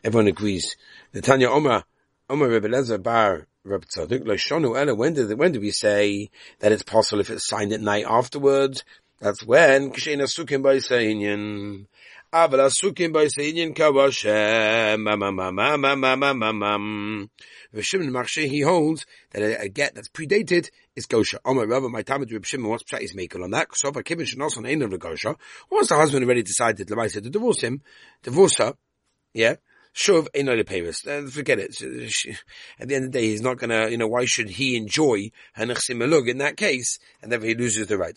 everyone 0.04 0.28
agrees. 0.28 0.76
The 1.14 1.22
Tanya 1.22 1.50
Omar, 1.50 1.84
Omar 2.30 2.48
Rebbe 2.48 2.98
Bar 3.00 3.48
when 3.64 5.14
did, 5.14 5.38
when 5.38 5.52
did 5.52 5.62
we 5.62 5.72
say 5.72 6.30
that 6.60 6.72
it's 6.72 6.84
possible 6.84 7.20
if 7.20 7.30
it's 7.30 7.48
signed 7.48 7.74
at 7.74 7.82
night 7.82 8.06
afterwards? 8.08 8.84
That's 9.20 9.44
when, 9.44 9.92
Sukim 9.92 10.64
by. 10.64 10.80
Aval 12.34 12.70
Asukim 12.70 13.12
by 13.12 13.26
Sainian 13.26 13.76
Kawashem, 13.76 15.02
Mamma 15.02 15.34
Mamma 15.34 15.78
Mamma 15.78 16.16
Mamma 16.16 16.54
Mamma. 16.54 17.28
Shimon 17.82 18.10
Machshe, 18.10 18.48
he 18.48 18.62
holds 18.62 19.06
that 19.32 19.42
a, 19.42 19.68
get 19.68 19.96
that's 19.96 20.08
predated 20.08 20.70
is 20.96 21.08
Gosha. 21.08 21.40
Omar 21.44 21.68
Rabba, 21.68 21.90
my 21.90 22.04
time 22.04 22.26
to 22.26 22.34
Reb 22.34 22.46
Shimon, 22.46 22.70
what's 22.70 22.84
Pshat 22.84 23.02
is 23.02 23.14
making 23.14 23.44
on 23.44 23.52
that? 23.52 23.68
A 23.68 23.92
Kibben 23.92 24.26
should 24.26 24.42
also 24.42 24.62
name 24.62 24.82
of 24.82 24.92
the 24.92 24.98
Gosha, 24.98 25.36
once 25.70 25.90
the 25.90 25.96
husband 25.96 26.24
already 26.24 26.42
decided, 26.42 26.90
Levi 26.90 27.08
said 27.08 27.24
to 27.24 27.30
divorce 27.30 27.60
him, 27.60 27.82
divorce 28.24 28.56
her, 28.60 28.76
yeah, 29.34 29.56
Shuv 29.94 30.28
Paris. 30.66 31.06
Uh, 31.06 31.28
forget 31.30 31.60
it. 31.60 31.82
At 32.80 32.88
the 32.88 32.96
end 32.96 33.06
of 33.06 33.12
the 33.12 33.20
day, 33.20 33.28
he's 33.28 33.42
not 33.42 33.58
gonna, 33.58 33.90
you 33.90 33.98
know, 33.98 34.08
why 34.08 34.26
should 34.26 34.50
he 34.50 34.78
enjoy 34.78 35.32
Hanachsim 35.58 35.98
Melug 35.98 36.30
in 36.30 36.38
that 36.38 36.56
case? 36.56 36.98
And 37.22 37.32
therefore 37.32 37.50
he 37.50 37.56
loses 37.56 37.88
the 37.88 37.98
right. 37.98 38.16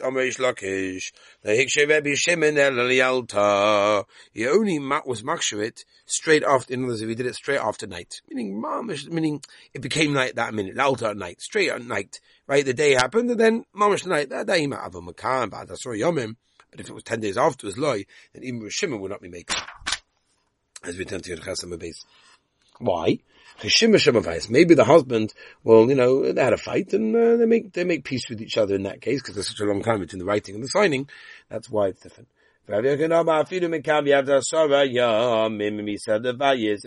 He 4.33 4.47
only 4.47 4.79
was 4.79 5.23
makshevit 5.23 5.85
straight 6.07 6.45
after, 6.45 6.73
in 6.73 6.81
other 6.81 6.89
words, 6.89 7.03
if 7.03 7.09
he 7.09 7.15
did 7.15 7.27
it 7.27 7.35
straight 7.35 7.61
after 7.61 7.87
night. 7.87 8.21
Meaning, 8.29 8.63
mamish, 8.63 9.09
meaning 9.09 9.43
it 9.73 9.83
became 9.83 10.13
night 10.13 10.37
that 10.37 10.55
minute. 10.55 10.77
Lalta 10.77 11.11
at 11.11 11.17
night. 11.17 11.41
Straight 11.41 11.71
at 11.71 11.85
night. 11.85 12.21
Right? 12.47 12.65
The 12.65 12.75
day 12.75 12.93
happened 12.93 13.31
and 13.31 13.41
then 13.41 13.65
mamish 13.77 14.07
night. 14.07 14.31
That 14.31 14.47
day, 14.47 14.67
ma'avam 14.67 15.09
makan, 15.09 15.51
ba'adasor 15.51 15.99
yomim. 15.99 16.37
But 16.71 16.81
if 16.81 16.89
it 16.89 16.95
was 16.95 17.05
10 17.05 17.21
days 17.21 17.37
afterwards, 17.37 17.79
loy, 17.79 18.05
then 18.33 18.43
even 18.45 18.69
Shimon 18.69 19.01
would 19.01 19.11
not 19.11 19.21
be 19.21 19.29
making 19.29 19.57
as 20.87 20.97
we 20.99 21.05
turn 21.05 21.21
to 21.21 21.37
Chasam 21.37 21.79
base. 21.79 22.05
Why? 22.79 23.19
Maybe 24.51 24.75
the 24.75 24.85
husband, 24.85 25.33
well, 25.63 25.89
you 25.89 25.95
know, 25.95 26.33
they 26.33 26.43
had 26.43 26.53
a 26.53 26.57
fight 26.59 26.93
and 26.93 27.15
uh, 27.15 27.37
they 27.37 27.47
make 27.47 27.73
they 27.73 27.85
make 27.85 28.05
peace 28.05 28.29
with 28.29 28.43
each 28.43 28.59
other 28.59 28.75
in 28.75 28.83
that 28.83 29.01
case 29.01 29.23
because 29.23 29.37
there's 29.37 29.49
such 29.49 29.61
a 29.61 29.65
long 29.65 29.83
time 29.83 30.01
between 30.01 30.19
the 30.19 30.25
writing 30.25 30.57
and 30.57 30.65
the 30.65 30.69
signing. 30.69 31.09
That's 31.49 31.71
why 31.71 31.89
it's 31.89 32.01
different. 32.01 32.29
If 32.67 32.83
the 32.83 33.39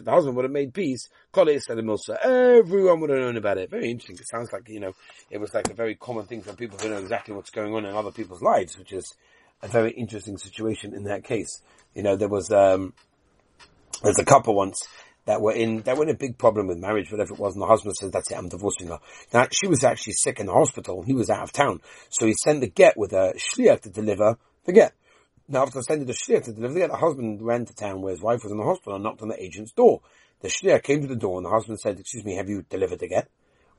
husband 0.07 0.35
would 0.35 0.45
have 0.45 0.51
made 0.51 0.73
peace, 0.73 1.07
everyone 1.35 2.99
would 2.99 3.09
have 3.11 3.19
known 3.19 3.37
about 3.37 3.59
it. 3.59 3.69
Very 3.69 3.91
interesting. 3.91 4.17
It 4.17 4.27
sounds 4.27 4.51
like, 4.51 4.67
you 4.67 4.79
know, 4.79 4.93
it 5.29 5.37
was 5.37 5.53
like 5.53 5.69
a 5.69 5.75
very 5.75 5.93
common 5.93 6.25
thing 6.25 6.41
for 6.41 6.55
people 6.55 6.79
to 6.79 6.89
know 6.89 6.97
exactly 6.97 7.35
what's 7.35 7.51
going 7.51 7.75
on 7.75 7.85
in 7.85 7.93
other 7.93 8.11
people's 8.11 8.41
lives, 8.41 8.75
which 8.77 8.91
is 8.91 9.13
a 9.61 9.67
very 9.67 9.91
interesting 9.91 10.39
situation 10.39 10.95
in 10.95 11.03
that 11.03 11.23
case. 11.23 11.61
You 11.93 12.01
know, 12.01 12.15
there 12.15 12.27
was, 12.27 12.51
um, 12.51 12.93
there's 14.07 14.19
a 14.19 14.25
couple 14.25 14.55
once 14.55 14.79
that 15.25 15.41
were 15.41 15.51
in, 15.51 15.81
that 15.81 15.97
were 15.97 16.03
in 16.03 16.09
a 16.09 16.17
big 16.17 16.37
problem 16.37 16.67
with 16.67 16.77
marriage, 16.77 17.11
whatever 17.11 17.33
it 17.33 17.39
was, 17.39 17.53
and 17.53 17.61
the 17.61 17.67
husband 17.67 17.93
said, 17.95 18.13
that's 18.13 18.31
it, 18.31 18.37
I'm 18.37 18.47
divorcing 18.47 18.87
her. 18.87 18.99
Now, 19.33 19.47
she 19.51 19.67
was 19.67 19.83
actually 19.83 20.13
sick 20.13 20.39
in 20.39 20.45
the 20.45 20.53
hospital, 20.53 21.03
he 21.03 21.13
was 21.13 21.29
out 21.29 21.43
of 21.43 21.51
town, 21.51 21.81
so 22.09 22.25
he 22.25 22.33
sent 22.41 22.61
the 22.61 22.69
get 22.69 22.97
with 22.97 23.11
a 23.11 23.33
shliach 23.35 23.81
to 23.81 23.89
deliver 23.89 24.37
the 24.63 24.71
get. 24.71 24.93
Now, 25.49 25.63
after 25.63 25.81
sending 25.81 26.07
the 26.07 26.13
shliach 26.13 26.45
to 26.45 26.53
deliver 26.53 26.73
the 26.73 26.79
get, 26.79 26.91
the 26.91 26.97
husband 26.97 27.41
ran 27.41 27.65
to 27.65 27.75
town 27.75 28.01
where 28.01 28.11
his 28.11 28.21
wife 28.21 28.43
was 28.43 28.51
in 28.53 28.57
the 28.57 28.63
hospital 28.63 28.95
and 28.95 29.03
knocked 29.03 29.21
on 29.21 29.27
the 29.27 29.43
agent's 29.43 29.73
door. 29.73 29.99
The 30.39 30.47
shliach 30.47 30.83
came 30.83 31.01
to 31.01 31.07
the 31.07 31.15
door 31.15 31.37
and 31.37 31.45
the 31.45 31.49
husband 31.49 31.79
said, 31.81 31.99
excuse 31.99 32.23
me, 32.23 32.35
have 32.35 32.47
you 32.47 32.63
delivered 32.69 32.99
the 32.99 33.09
get? 33.09 33.27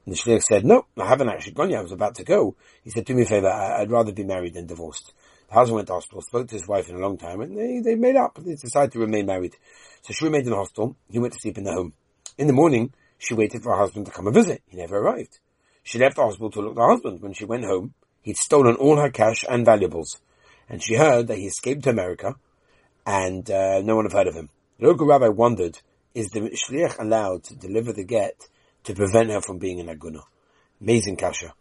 And 0.05 0.15
the 0.15 0.19
shliach 0.19 0.43
said, 0.43 0.67
no, 0.67 0.87
I 0.99 1.07
haven't 1.07 1.31
actually 1.31 1.53
gone 1.53 1.71
yet, 1.71 1.79
I 1.79 1.83
was 1.83 1.93
about 1.93 2.17
to 2.17 2.25
go. 2.25 2.57
He 2.85 2.91
said, 2.91 3.07
do 3.07 3.15
me 3.15 3.23
a 3.23 3.27
favor, 3.27 3.49
I'd 3.49 3.91
rather 3.91 4.13
be 4.13 4.25
married 4.25 4.53
than 4.53 4.67
divorced. 4.67 5.15
The 5.49 5.55
husband 5.55 5.77
went 5.77 5.89
to 5.89 5.95
hospital, 5.95 6.21
spoke 6.23 6.49
to 6.49 6.55
his 6.55 6.69
wife 6.69 6.89
in 6.89 6.97
a 6.97 6.99
long 6.99 7.17
time, 7.17 7.41
and 7.41 7.57
they, 7.57 7.81
they 7.81 7.95
made 7.95 8.17
up. 8.17 8.39
They 8.39 8.55
decided 8.55 8.93
to 8.93 8.99
remain 8.99 9.27
married. 9.27 9.57
So 10.03 10.13
she 10.13 10.25
remained 10.25 10.45
in 10.45 10.51
the 10.51 10.57
hospital. 10.57 10.97
He 11.11 11.19
went 11.19 11.33
to 11.33 11.41
sleep 11.41 11.57
in 11.57 11.65
the 11.65 11.73
home. 11.73 11.95
In 12.37 12.47
the 12.47 12.53
morning, 12.53 12.93
she 13.17 13.35
waited 13.35 13.63
for 13.63 13.73
her 13.73 13.79
husband 13.79 14.07
to 14.07 14.13
come 14.13 14.27
and 14.27 14.35
visit. 14.35 14.63
He 14.69 14.77
never 14.77 14.99
arrived. 14.99 15.39
She 15.83 15.99
left 15.99 16.17
the 16.17 16.23
hospital 16.23 16.51
to 16.51 16.61
look 16.61 16.75
for 16.75 16.83
her 16.83 16.93
husband. 16.93 17.23
When 17.23 17.33
she 17.33 17.47
went 17.47 17.65
home, 17.65 17.95
he'd 18.21 18.37
stolen 18.37 18.77
all 18.77 18.99
her 18.99 19.11
cash 19.11 19.43
and 19.49 19.65
valuables. 19.65 20.21
And 20.69 20.83
she 20.83 20.97
heard 20.97 21.29
that 21.29 21.39
he 21.39 21.47
escaped 21.47 21.85
to 21.85 21.91
America, 21.91 22.35
and 23.07 23.51
uh, 23.51 23.81
no 23.81 23.97
one 23.97 24.05
had 24.05 24.13
heard 24.13 24.27
of 24.27 24.35
him. 24.35 24.51
The 24.79 24.87
local 24.87 25.07
rabbi 25.07 25.29
wondered, 25.29 25.81
is 26.15 26.29
the 26.29 26.41
shliach 26.41 27.01
allowed 27.01 27.45
to 27.45 27.57
deliver 27.57 27.93
the 27.93 28.05
get 28.05 28.49
to 28.85 28.95
prevent 28.95 29.31
her 29.31 29.41
from 29.41 29.57
being 29.57 29.79
in 29.79 29.87
Aguna? 29.87 30.21
Amazing 30.81 31.17
kasha. 31.17 31.55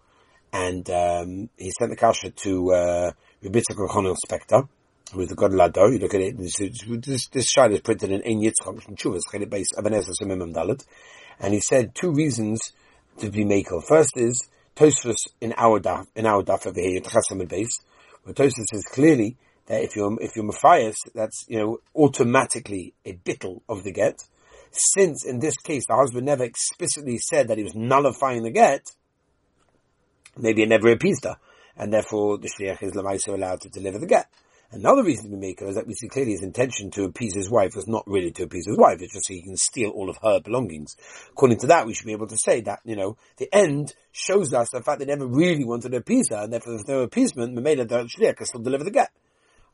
And 0.51 0.89
um, 0.89 1.49
he 1.57 1.71
sent 1.71 1.91
the 1.91 1.95
kasha 1.95 2.31
to 2.31 2.73
uh, 2.73 3.11
Tzachor 3.43 4.15
Spector, 4.25 4.67
who 5.13 5.21
is 5.21 5.29
the 5.29 5.35
God 5.35 5.53
Lado. 5.53 5.87
You 5.87 5.99
look 5.99 6.13
at 6.13 6.21
it, 6.21 6.37
this, 6.37 6.55
this, 6.57 7.27
this 7.27 7.55
is 7.55 7.79
printed 7.81 8.11
in 8.11 8.23
Ein 8.25 8.41
Yitzchak, 8.41 8.97
Shuvas, 8.97 9.21
Chelik 9.31 9.49
Beis, 9.49 9.67
Avanesa 9.77 10.11
Simimim 10.19 10.53
Dalit. 10.53 10.83
And 11.39 11.53
he 11.53 11.59
said 11.59 11.93
two 11.93 12.11
reasons 12.11 12.59
to 13.19 13.29
be 13.29 13.45
makel. 13.45 13.83
First 13.87 14.17
is, 14.17 14.47
Tosfos 14.75 15.17
in 15.39 15.53
our 15.57 15.79
daf, 15.79 16.07
in 16.15 16.25
our 16.25 16.43
daf 16.43 16.67
over 16.67 16.79
here, 16.79 17.01
Chasam 17.01 17.47
base, 17.47 17.79
where 18.23 18.33
Tosfos 18.33 18.65
says 18.71 18.83
clearly 18.91 19.37
that 19.67 19.83
if 19.83 19.95
you're, 19.95 20.15
if 20.21 20.35
you're 20.35 20.45
Matthias, 20.45 20.95
that's, 21.13 21.45
you 21.47 21.59
know, 21.59 21.77
automatically 21.95 22.93
a 23.05 23.13
bittel 23.13 23.61
of 23.69 23.83
the 23.83 23.91
get. 23.91 24.19
Since 24.71 25.25
in 25.25 25.39
this 25.39 25.57
case 25.57 25.85
the 25.87 25.95
husband 25.95 26.25
never 26.25 26.43
explicitly 26.43 27.17
said 27.17 27.47
that 27.47 27.57
he 27.57 27.63
was 27.63 27.75
nullifying 27.75 28.43
the 28.43 28.51
get, 28.51 28.81
maybe 30.37 30.63
it 30.63 30.69
never 30.69 30.89
appeased 30.89 31.23
her 31.23 31.37
and 31.77 31.93
therefore 31.93 32.37
the 32.37 32.49
shliach 32.49 32.81
is 32.83 32.93
lamaisa 32.93 33.29
allowed 33.29 33.61
to 33.61 33.69
deliver 33.69 33.99
the 33.99 34.07
get. 34.07 34.27
Another 34.69 35.01
reason 35.01 35.31
to 35.31 35.37
make 35.37 35.61
is 35.61 35.75
that 35.75 35.87
we 35.87 35.93
see 35.93 36.09
clearly 36.09 36.31
his 36.31 36.43
intention 36.43 36.91
to 36.91 37.05
appease 37.05 37.33
his 37.33 37.49
wife 37.49 37.73
was 37.73 37.87
not 37.87 38.03
really 38.05 38.31
to 38.31 38.43
appease 38.43 38.65
his 38.67 38.77
wife, 38.77 39.01
it's 39.01 39.13
just 39.13 39.27
so 39.27 39.33
he 39.33 39.41
can 39.41 39.55
steal 39.55 39.91
all 39.91 40.09
of 40.09 40.17
her 40.21 40.41
belongings. 40.41 40.97
According 41.29 41.59
to 41.59 41.67
that, 41.67 41.87
we 41.87 41.93
should 41.93 42.05
be 42.05 42.11
able 42.11 42.27
to 42.27 42.37
say 42.37 42.59
that, 42.61 42.79
you 42.83 42.97
know, 42.97 43.15
the 43.37 43.47
end 43.55 43.93
shows 44.11 44.53
us 44.53 44.71
the 44.71 44.81
fact 44.81 44.99
they 44.99 45.05
never 45.05 45.25
really 45.25 45.63
wanted 45.63 45.91
to 45.93 45.97
appease 45.97 46.31
her, 46.31 46.43
and 46.43 46.51
therefore 46.51 46.73
there's 46.73 46.87
no 46.87 46.99
appeasement, 46.99 47.57
Mamela 47.57 47.87
the 47.87 48.03
Shliach 48.03 48.35
can 48.35 48.45
still 48.45 48.61
deliver 48.61 48.83
the 48.83 48.91
get. 48.91 49.09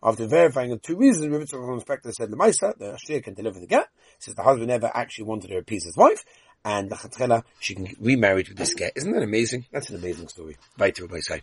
After 0.03 0.27
verifying 0.27 0.69
the 0.69 0.77
two 0.77 0.97
reasons, 0.97 1.27
Rabbi 1.27 1.45
Tzachon 1.45 1.73
Inspector 1.73 2.11
said, 2.11 2.29
Lemaisa, 2.29 2.77
the 2.77 2.99
Shliach 3.03 3.23
can 3.23 3.33
deliver 3.33 3.59
the 3.59 3.65
get, 3.65 3.89
says 4.19 4.35
the 4.35 4.43
husband 4.43 4.67
never 4.67 4.91
actually 4.93 5.25
wanted 5.25 5.47
to 5.47 5.57
appease 5.57 5.85
his 5.85 5.97
wife, 5.97 6.23
and 6.63 6.91
the 6.91 6.95
Chatchela, 6.95 7.43
she 7.59 7.73
can 7.73 7.87
remarry 7.99 8.45
with 8.47 8.57
this 8.57 8.75
get. 8.75 8.93
Isn't 8.95 9.13
that 9.13 9.23
amazing? 9.23 9.65
That's 9.71 9.89
an 9.89 9.95
amazing 9.95 10.27
story. 10.27 10.57
Bye 10.77 10.91
to. 10.91 11.09
Ah, 11.11 11.39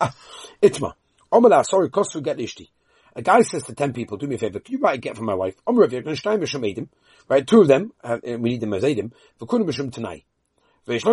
Itma. 0.62 0.94
Omala, 1.32 1.64
sorry, 1.64 1.90
Kosu 1.90 2.22
get 2.22 2.38
ishti. 2.38 2.68
A 3.14 3.22
guy 3.22 3.40
says 3.40 3.64
to 3.64 3.74
ten 3.74 3.92
people, 3.92 4.18
do 4.18 4.26
me 4.26 4.34
a 4.34 4.38
favor, 4.38 4.60
can 4.60 4.74
you 4.74 4.78
write 4.78 4.98
a 4.98 5.00
get 5.00 5.16
for 5.16 5.22
my 5.22 5.34
wife? 5.34 5.56
Right, 5.66 7.46
two 7.46 7.62
of 7.62 7.68
them, 7.68 7.92
uh, 8.04 8.18
we 8.22 8.36
need 8.36 8.60
them 8.60 8.74
as 8.74 8.82
Edim, 8.82 9.12
for 9.38 9.46
Kunim 9.46 9.66
B'Shum 9.66 9.90
tonight. 9.90 10.24
If 10.88 11.02
the 11.02 11.08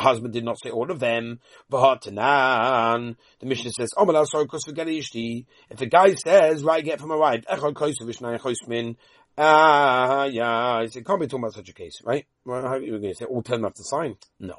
husband 0.00 0.32
did 0.32 0.44
not 0.44 0.60
say 0.60 0.70
all 0.70 0.90
of 0.90 0.98
them, 0.98 1.38
the 1.70 3.14
mission 3.42 3.70
says, 3.70 3.90
if 3.96 5.78
the 5.78 5.86
guy 5.88 6.14
says, 6.14 6.64
right, 6.64 6.84
get 6.84 6.98
from 6.98 7.10
my 7.10 7.14
wife, 7.14 7.44
ah, 9.38 10.24
yeah, 10.24 10.80
it 10.80 10.92
can't 11.06 11.20
be 11.20 11.26
talking 11.26 11.44
about 11.44 11.54
such 11.54 11.68
a 11.68 11.72
case, 11.72 12.02
right? 12.04 12.26
Well, 12.44 12.62
how 12.62 12.74
are 12.74 12.82
you 12.82 12.98
going 12.98 13.02
to 13.02 13.14
say 13.14 13.24
all 13.24 13.42
ten 13.42 13.62
have 13.62 13.74
to 13.74 13.84
sign? 13.84 14.16
No. 14.40 14.58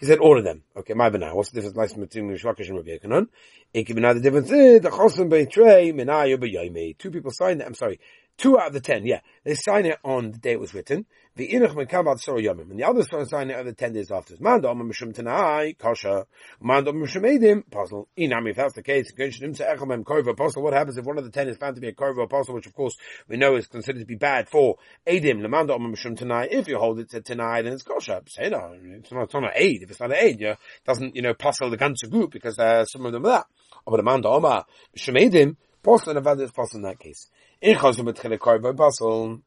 He 0.00 0.06
said 0.06 0.18
all 0.20 0.38
of 0.38 0.44
them. 0.44 0.62
Okay, 0.76 0.94
my 0.94 1.08
now. 1.08 1.34
What's 1.34 1.50
the 1.50 1.60
difference 1.60 1.92
between 1.92 2.30
Rishlakish 2.30 2.68
and 2.68 2.76
Rabbi 2.76 2.98
Yochanan? 2.98 3.28
It 3.74 3.84
can 3.84 3.96
be 3.96 4.02
now 4.02 4.12
the 4.12 4.20
difference 4.20 4.48
the 4.48 4.90
Chosim 4.92 5.28
Beitrei 5.28 5.92
Menayu 5.92 6.38
B'Yomi. 6.38 6.96
Two 6.96 7.10
people 7.10 7.32
signed 7.32 7.60
it. 7.60 7.66
I'm 7.66 7.74
sorry. 7.74 7.98
Two 8.38 8.56
out 8.56 8.68
of 8.68 8.72
the 8.72 8.80
ten, 8.80 9.04
yeah. 9.04 9.20
They 9.42 9.54
sign 9.54 9.84
it 9.84 9.98
on 10.04 10.30
the 10.30 10.38
day 10.38 10.52
it 10.52 10.60
was 10.60 10.72
written. 10.72 11.06
The 11.34 11.48
Inuch 11.48 11.74
Mekabat 11.74 12.20
Sor 12.20 12.36
Yomim. 12.36 12.70
And 12.70 12.78
the 12.78 12.84
others 12.84 13.08
sign 13.28 13.50
it 13.50 13.64
the 13.64 13.72
ten 13.72 13.92
days 13.92 14.12
after. 14.12 14.34
Manda 14.38 14.68
Om 14.68 14.88
Mishum 14.88 15.12
Tanai, 15.12 15.72
Kasha. 15.72 16.24
Manda 16.60 16.90
Om 16.90 17.02
Mishum 17.02 17.22
Edim, 17.22 17.68
Puzzle. 17.68 18.08
Inam, 18.16 18.48
if 18.48 18.54
that's 18.54 18.74
the 18.74 18.82
case, 18.82 19.12
Genshinim 19.12 19.56
to 19.56 19.64
Echelmem 19.64 20.04
Korva 20.04 20.28
o 20.28 20.34
pasul. 20.34 20.62
What 20.62 20.72
happens 20.72 20.96
if 20.98 21.04
one 21.04 21.18
of 21.18 21.24
the 21.24 21.32
ten 21.32 21.48
is 21.48 21.56
found 21.56 21.74
to 21.74 21.80
be 21.80 21.88
a 21.88 21.92
Korva 21.92 22.18
o 22.20 22.26
pasul, 22.28 22.54
which 22.54 22.66
of 22.66 22.74
course 22.74 22.96
we 23.26 23.36
know 23.36 23.56
is 23.56 23.66
considered 23.66 23.98
to 23.98 24.06
be 24.06 24.14
bad 24.14 24.48
for 24.48 24.76
Edim, 25.04 25.40
Lamanda 25.40 25.74
Om 25.74 25.92
Mishum 25.92 26.16
Tanai. 26.16 26.46
If 26.52 26.68
you 26.68 26.78
hold 26.78 27.00
it 27.00 27.10
to 27.10 27.20
Tanai, 27.20 27.62
then 27.62 27.72
it's 27.72 27.82
Kasha. 27.82 28.22
Say 28.28 28.50
no, 28.50 28.76
it's 28.80 29.10
not, 29.10 29.24
it's 29.24 29.34
not 29.34 29.44
an 29.44 29.50
aid. 29.56 29.82
If 29.82 29.90
it's 29.90 30.00
not 30.00 30.12
an 30.12 30.18
aid, 30.18 30.40
yeah, 30.40 30.54
doesn't, 30.86 31.16
you 31.16 31.22
know, 31.22 31.34
puzzle 31.34 31.70
the 31.70 31.76
ganze 31.76 32.08
group 32.08 32.30
because 32.30 32.56
uh, 32.58 32.84
some 32.84 33.04
of 33.04 33.12
them 33.12 33.26
are 33.26 33.30
that. 33.30 33.46
But 33.84 33.98
Amanda 33.98 34.28
Oma, 34.28 34.64
Mishum 34.96 35.20
Edim, 35.20 35.56
Apostle 35.82 36.16
and 36.16 36.26
Avad 36.26 36.42
is 36.42 36.74
in 36.74 36.82
that 36.82 36.98
case. 36.98 37.28
Korva 37.62 38.68
o 38.68 38.74
pasul. 38.74 39.42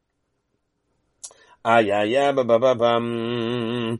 Ah, 1.64 1.82
ba, 2.32 2.44
ba, 2.44 2.74
ba. 2.74 3.98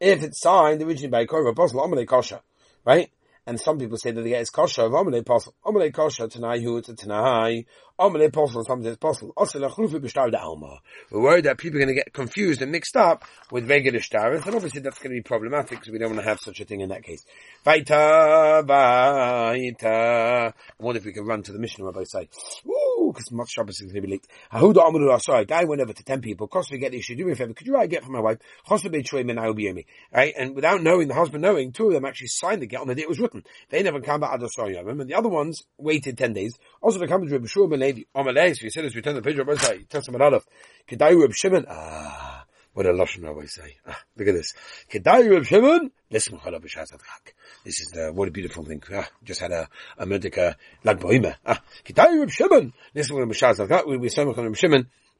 If 0.00 0.22
it's 0.22 0.40
signed 0.40 0.82
originally 0.82 1.08
by 1.08 1.26
Korva 1.26 1.50
Apostle, 1.50 1.80
Amalei 1.80 2.06
Kosha, 2.06 2.40
right? 2.84 3.10
And 3.46 3.60
some 3.60 3.78
people 3.78 3.96
say 3.98 4.10
that 4.10 4.22
the 4.22 4.30
get 4.30 4.40
is 4.40 4.50
kosher 4.50 4.82
of 4.82 4.92
Amalei. 4.92 5.22
Amalei 5.64 5.92
Kosha, 5.92 6.30
Tanai 6.30 6.60
Hu, 6.60 6.80
Tanai, 6.80 7.66
Amalei 7.98 8.26
Apostle, 8.26 8.64
something 8.64 8.92
Apostle. 8.92 9.32
Also, 9.36 9.60
Lachlufi 9.60 10.00
B'Shtar 10.00 10.34
Alma. 10.34 10.80
We're 11.12 11.22
worried 11.22 11.44
that 11.44 11.58
people 11.58 11.76
are 11.78 11.84
going 11.84 11.94
to 11.94 12.00
get 12.02 12.12
confused 12.12 12.60
and 12.60 12.72
mixed 12.72 12.96
up 12.96 13.24
with 13.52 13.70
regular 13.70 14.00
shtaris, 14.00 14.44
and 14.46 14.56
obviously 14.56 14.80
that's 14.80 14.98
going 14.98 15.10
to 15.10 15.16
be 15.16 15.22
problematic 15.22 15.78
because 15.78 15.92
we 15.92 15.98
don't 15.98 16.10
want 16.10 16.20
to 16.20 16.28
have 16.28 16.40
such 16.40 16.58
a 16.58 16.64
thing 16.64 16.80
in 16.80 16.88
that 16.88 17.04
case. 17.04 17.24
Vaita, 17.64 18.66
Vaita. 18.66 20.52
What 20.78 20.96
if 20.96 21.04
we 21.04 21.12
can 21.12 21.24
run 21.24 21.44
to 21.44 21.52
the 21.52 21.60
mission, 21.60 21.84
Rabbi 21.84 22.02
say? 22.02 22.28
Woo, 22.64 23.12
because 23.12 23.30
much 23.30 23.50
Shabbos 23.50 23.80
is 23.80 23.92
going 23.92 24.02
to 24.02 24.08
be 24.08 24.14
late. 24.14 24.26
Ahuda 24.52 24.78
Amalu 24.78 25.16
Asai, 25.16 25.42
oh, 25.42 25.44
guy 25.44 25.62
went 25.62 25.80
over 25.80 25.92
to 25.92 26.02
10 26.02 26.20
people, 26.20 26.48
cost 26.48 26.72
me 26.72 26.78
get 26.78 26.90
the 26.90 26.98
issue, 26.98 27.14
do 27.14 27.24
me 27.24 27.32
a 27.32 27.36
favor, 27.36 27.54
could 27.54 27.68
you 27.68 27.74
write 27.74 27.84
a 27.84 27.88
get 27.88 28.02
for 28.02 28.10
my 28.10 28.18
wife? 28.18 28.38
Right? 30.12 30.34
And 30.36 30.56
without 30.56 30.82
knowing, 30.82 31.06
the 31.06 31.14
husband 31.14 31.42
knowing, 31.42 31.70
two 31.70 31.86
of 31.86 31.92
them 31.92 32.04
actually 32.04 32.26
signed 32.26 32.60
the 32.60 32.66
get 32.66 32.80
on 32.80 32.88
the 32.88 32.96
day 32.96 33.02
it 33.02 33.08
was 33.08 33.20
written. 33.20 33.44
They 33.70 33.84
never 33.84 34.00
come 34.00 34.20
back 34.20 34.32
Adosayavim, 34.32 35.00
and 35.00 35.08
the 35.08 35.14
other 35.14 35.28
ones 35.28 35.62
waited 35.78 36.18
10 36.18 36.32
days. 36.32 36.58
Also, 36.82 36.98
the 36.98 37.06
with 37.06 37.44
Bishur 37.44 37.70
ben 37.70 37.83
Levi, 37.84 38.02
Amalei, 38.14 38.56
so 38.56 38.62
he 38.62 38.70
said 38.70 38.84
as 38.84 38.94
we 38.94 39.02
turn 39.02 39.14
the 39.14 39.22
page 39.22 39.38
of 39.38 39.46
Mosai, 39.46 39.86
Testament 39.88 40.22
Aleph, 40.22 40.46
Kedai 40.88 41.20
Reb 41.20 41.34
Shimon, 41.34 41.66
ah, 41.68 42.44
what 42.72 42.86
a 42.86 42.92
Lashon 42.92 43.28
always 43.28 43.52
say. 43.54 43.76
Ah, 43.86 44.00
look 44.16 44.28
at 44.28 44.34
this. 44.34 44.54
Kedai 44.90 45.30
Reb 45.30 45.44
Shimon, 45.44 45.90
this 46.10 46.28
is 46.28 47.90
the, 47.92 48.10
what 48.12 48.28
a 48.28 48.30
beautiful 48.30 48.64
thing. 48.64 48.82
Ah, 48.92 49.08
just 49.22 49.40
had 49.40 49.52
a, 49.52 49.68
a 49.98 50.06
Bohima. 50.06 51.36
Ah, 51.44 51.60
Kedai 51.84 52.20
Reb 52.20 52.30
Shimon, 52.30 52.72
listen, 52.94 53.16
we, 53.16 53.24
we 53.98 54.08
say 54.08 54.24
Reb 54.24 54.56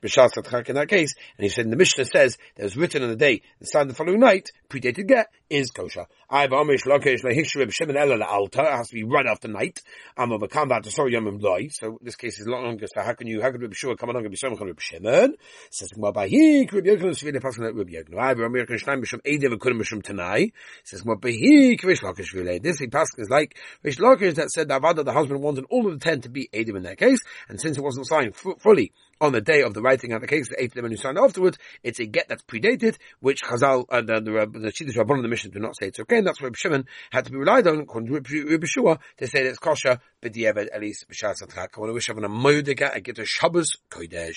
B'Shas 0.04 0.68
in 0.68 0.74
that 0.74 0.88
case, 0.88 1.14
and 1.38 1.44
he 1.44 1.48
said 1.48 1.70
the 1.70 1.76
Mishnah 1.76 2.04
says 2.04 2.36
that 2.56 2.62
was 2.62 2.76
written 2.76 3.02
on 3.02 3.08
the 3.08 3.16
day 3.16 3.40
and 3.58 3.66
signed 3.68 3.88
the 3.88 3.94
following 3.94 4.20
night, 4.20 4.50
predated 4.68 5.08
get 5.08 5.28
is 5.48 5.70
kosher. 5.70 6.06
I 6.28 6.46
amish 6.46 6.84
lakesh 6.84 7.22
lehishre 7.24 7.66
b'shemen 7.66 7.96
ela 7.96 8.24
altar. 8.24 8.62
It 8.62 8.76
has 8.76 8.88
to 8.88 8.94
be 8.94 9.04
right 9.04 9.26
after 9.26 9.48
night. 9.48 9.80
I'm 10.16 10.32
of 10.32 10.42
a 10.42 10.48
combat 10.48 10.82
to 10.84 10.90
sorry 10.90 11.12
yomim 11.12 11.40
loy. 11.40 11.68
So 11.70 11.98
this 12.02 12.16
case 12.16 12.38
is 12.38 12.46
longer. 12.46 12.86
So 12.94 13.02
how 13.02 13.14
can 13.14 13.26
you 13.26 13.40
how 13.40 13.50
can 13.50 13.60
Rabbi 13.60 13.74
Shua 13.74 13.96
come 13.96 14.10
along 14.10 14.24
and 14.24 14.30
be 14.30 14.36
so 14.36 14.50
much 14.50 14.60
Rabbi 14.60 14.72
Shimon? 14.78 15.36
Says 15.70 15.92
well 15.96 16.12
by 16.12 16.28
he 16.28 16.68
Rabbi 16.70 16.88
Yochanan 16.88 17.14
svile 17.14 17.40
pasuk 17.40 17.60
Rabbi 17.60 17.92
Yochanan. 17.92 18.18
I 18.18 18.32
Rabbi 18.32 18.58
Yochanan 18.58 18.82
shnaim 18.82 19.04
b'shem 19.04 19.20
edev 19.22 19.52
and 19.52 19.60
kudim 19.60 19.80
b'shem 19.80 20.02
tanai. 20.02 20.52
Says 20.84 21.04
well 21.04 21.16
by 21.16 21.30
he 21.30 21.78
Rish 21.82 22.02
Lakish 22.02 22.34
v'ilei. 22.34 22.62
This 22.62 22.78
he 22.78 22.88
pasuk 22.88 23.18
is 23.18 23.30
like 23.30 23.56
Rish 23.82 23.98
Lakish 23.98 24.34
that 24.34 24.50
said 24.50 24.68
that 24.68 24.80
the 25.04 25.12
husband 25.12 25.40
wanted 25.40 25.64
all 25.70 25.86
of 25.86 25.98
the 25.98 26.04
ten 26.04 26.20
to 26.22 26.28
be 26.28 26.48
edev 26.52 26.76
in 26.76 26.82
that 26.82 26.98
case, 26.98 27.20
and 27.48 27.60
since 27.60 27.78
it 27.78 27.82
wasn't 27.82 28.06
signed 28.06 28.34
fully 28.34 28.92
on 29.20 29.32
the 29.32 29.40
day 29.40 29.62
of 29.62 29.74
the 29.74 29.82
writing 29.82 30.12
of 30.12 30.20
the 30.20 30.26
case, 30.26 30.48
the 30.48 30.62
eighth 30.62 30.74
day 30.74 30.80
when 30.80 30.90
sign 30.96 31.18
afterwards, 31.18 31.58
it's 31.82 32.00
a 32.00 32.06
get 32.06 32.28
that's 32.28 32.42
predated, 32.42 32.96
which 33.20 33.42
Chazal, 33.42 33.84
uh, 33.90 34.00
the, 34.00 34.20
the, 34.20 34.58
the 34.58 34.72
Shidduch 34.72 34.96
Rabban 34.96 35.16
of 35.16 35.22
the 35.22 35.28
Mission 35.28 35.50
do 35.50 35.58
not 35.58 35.76
say 35.76 35.88
it's 35.88 36.00
okay, 36.00 36.18
and 36.18 36.26
that's 36.26 36.40
why 36.40 36.50
Shimon 36.54 36.86
had 37.10 37.26
to 37.26 37.30
be 37.30 37.38
relied 37.38 37.66
on, 37.66 37.80
according 37.80 38.08
to 38.08 38.44
Rabbi 38.44 38.66
Shua, 38.66 38.98
to 39.18 39.26
say 39.26 39.42
that 39.42 39.50
it's 39.50 39.58
kosher, 39.58 40.00
but 40.20 40.32
the 40.32 40.46
at 40.46 40.80
least, 40.80 41.06
b'shas 41.08 41.42
I 41.42 41.66
want 41.76 41.90
to 41.90 41.92
wish 41.92 42.08
everyone 42.10 42.30
a 42.30 42.34
moediga, 42.34 42.94
I 42.94 43.00
get 43.00 43.18
a 43.18 43.24
Shabbos 43.24 43.68
Kodesh. 43.90 44.32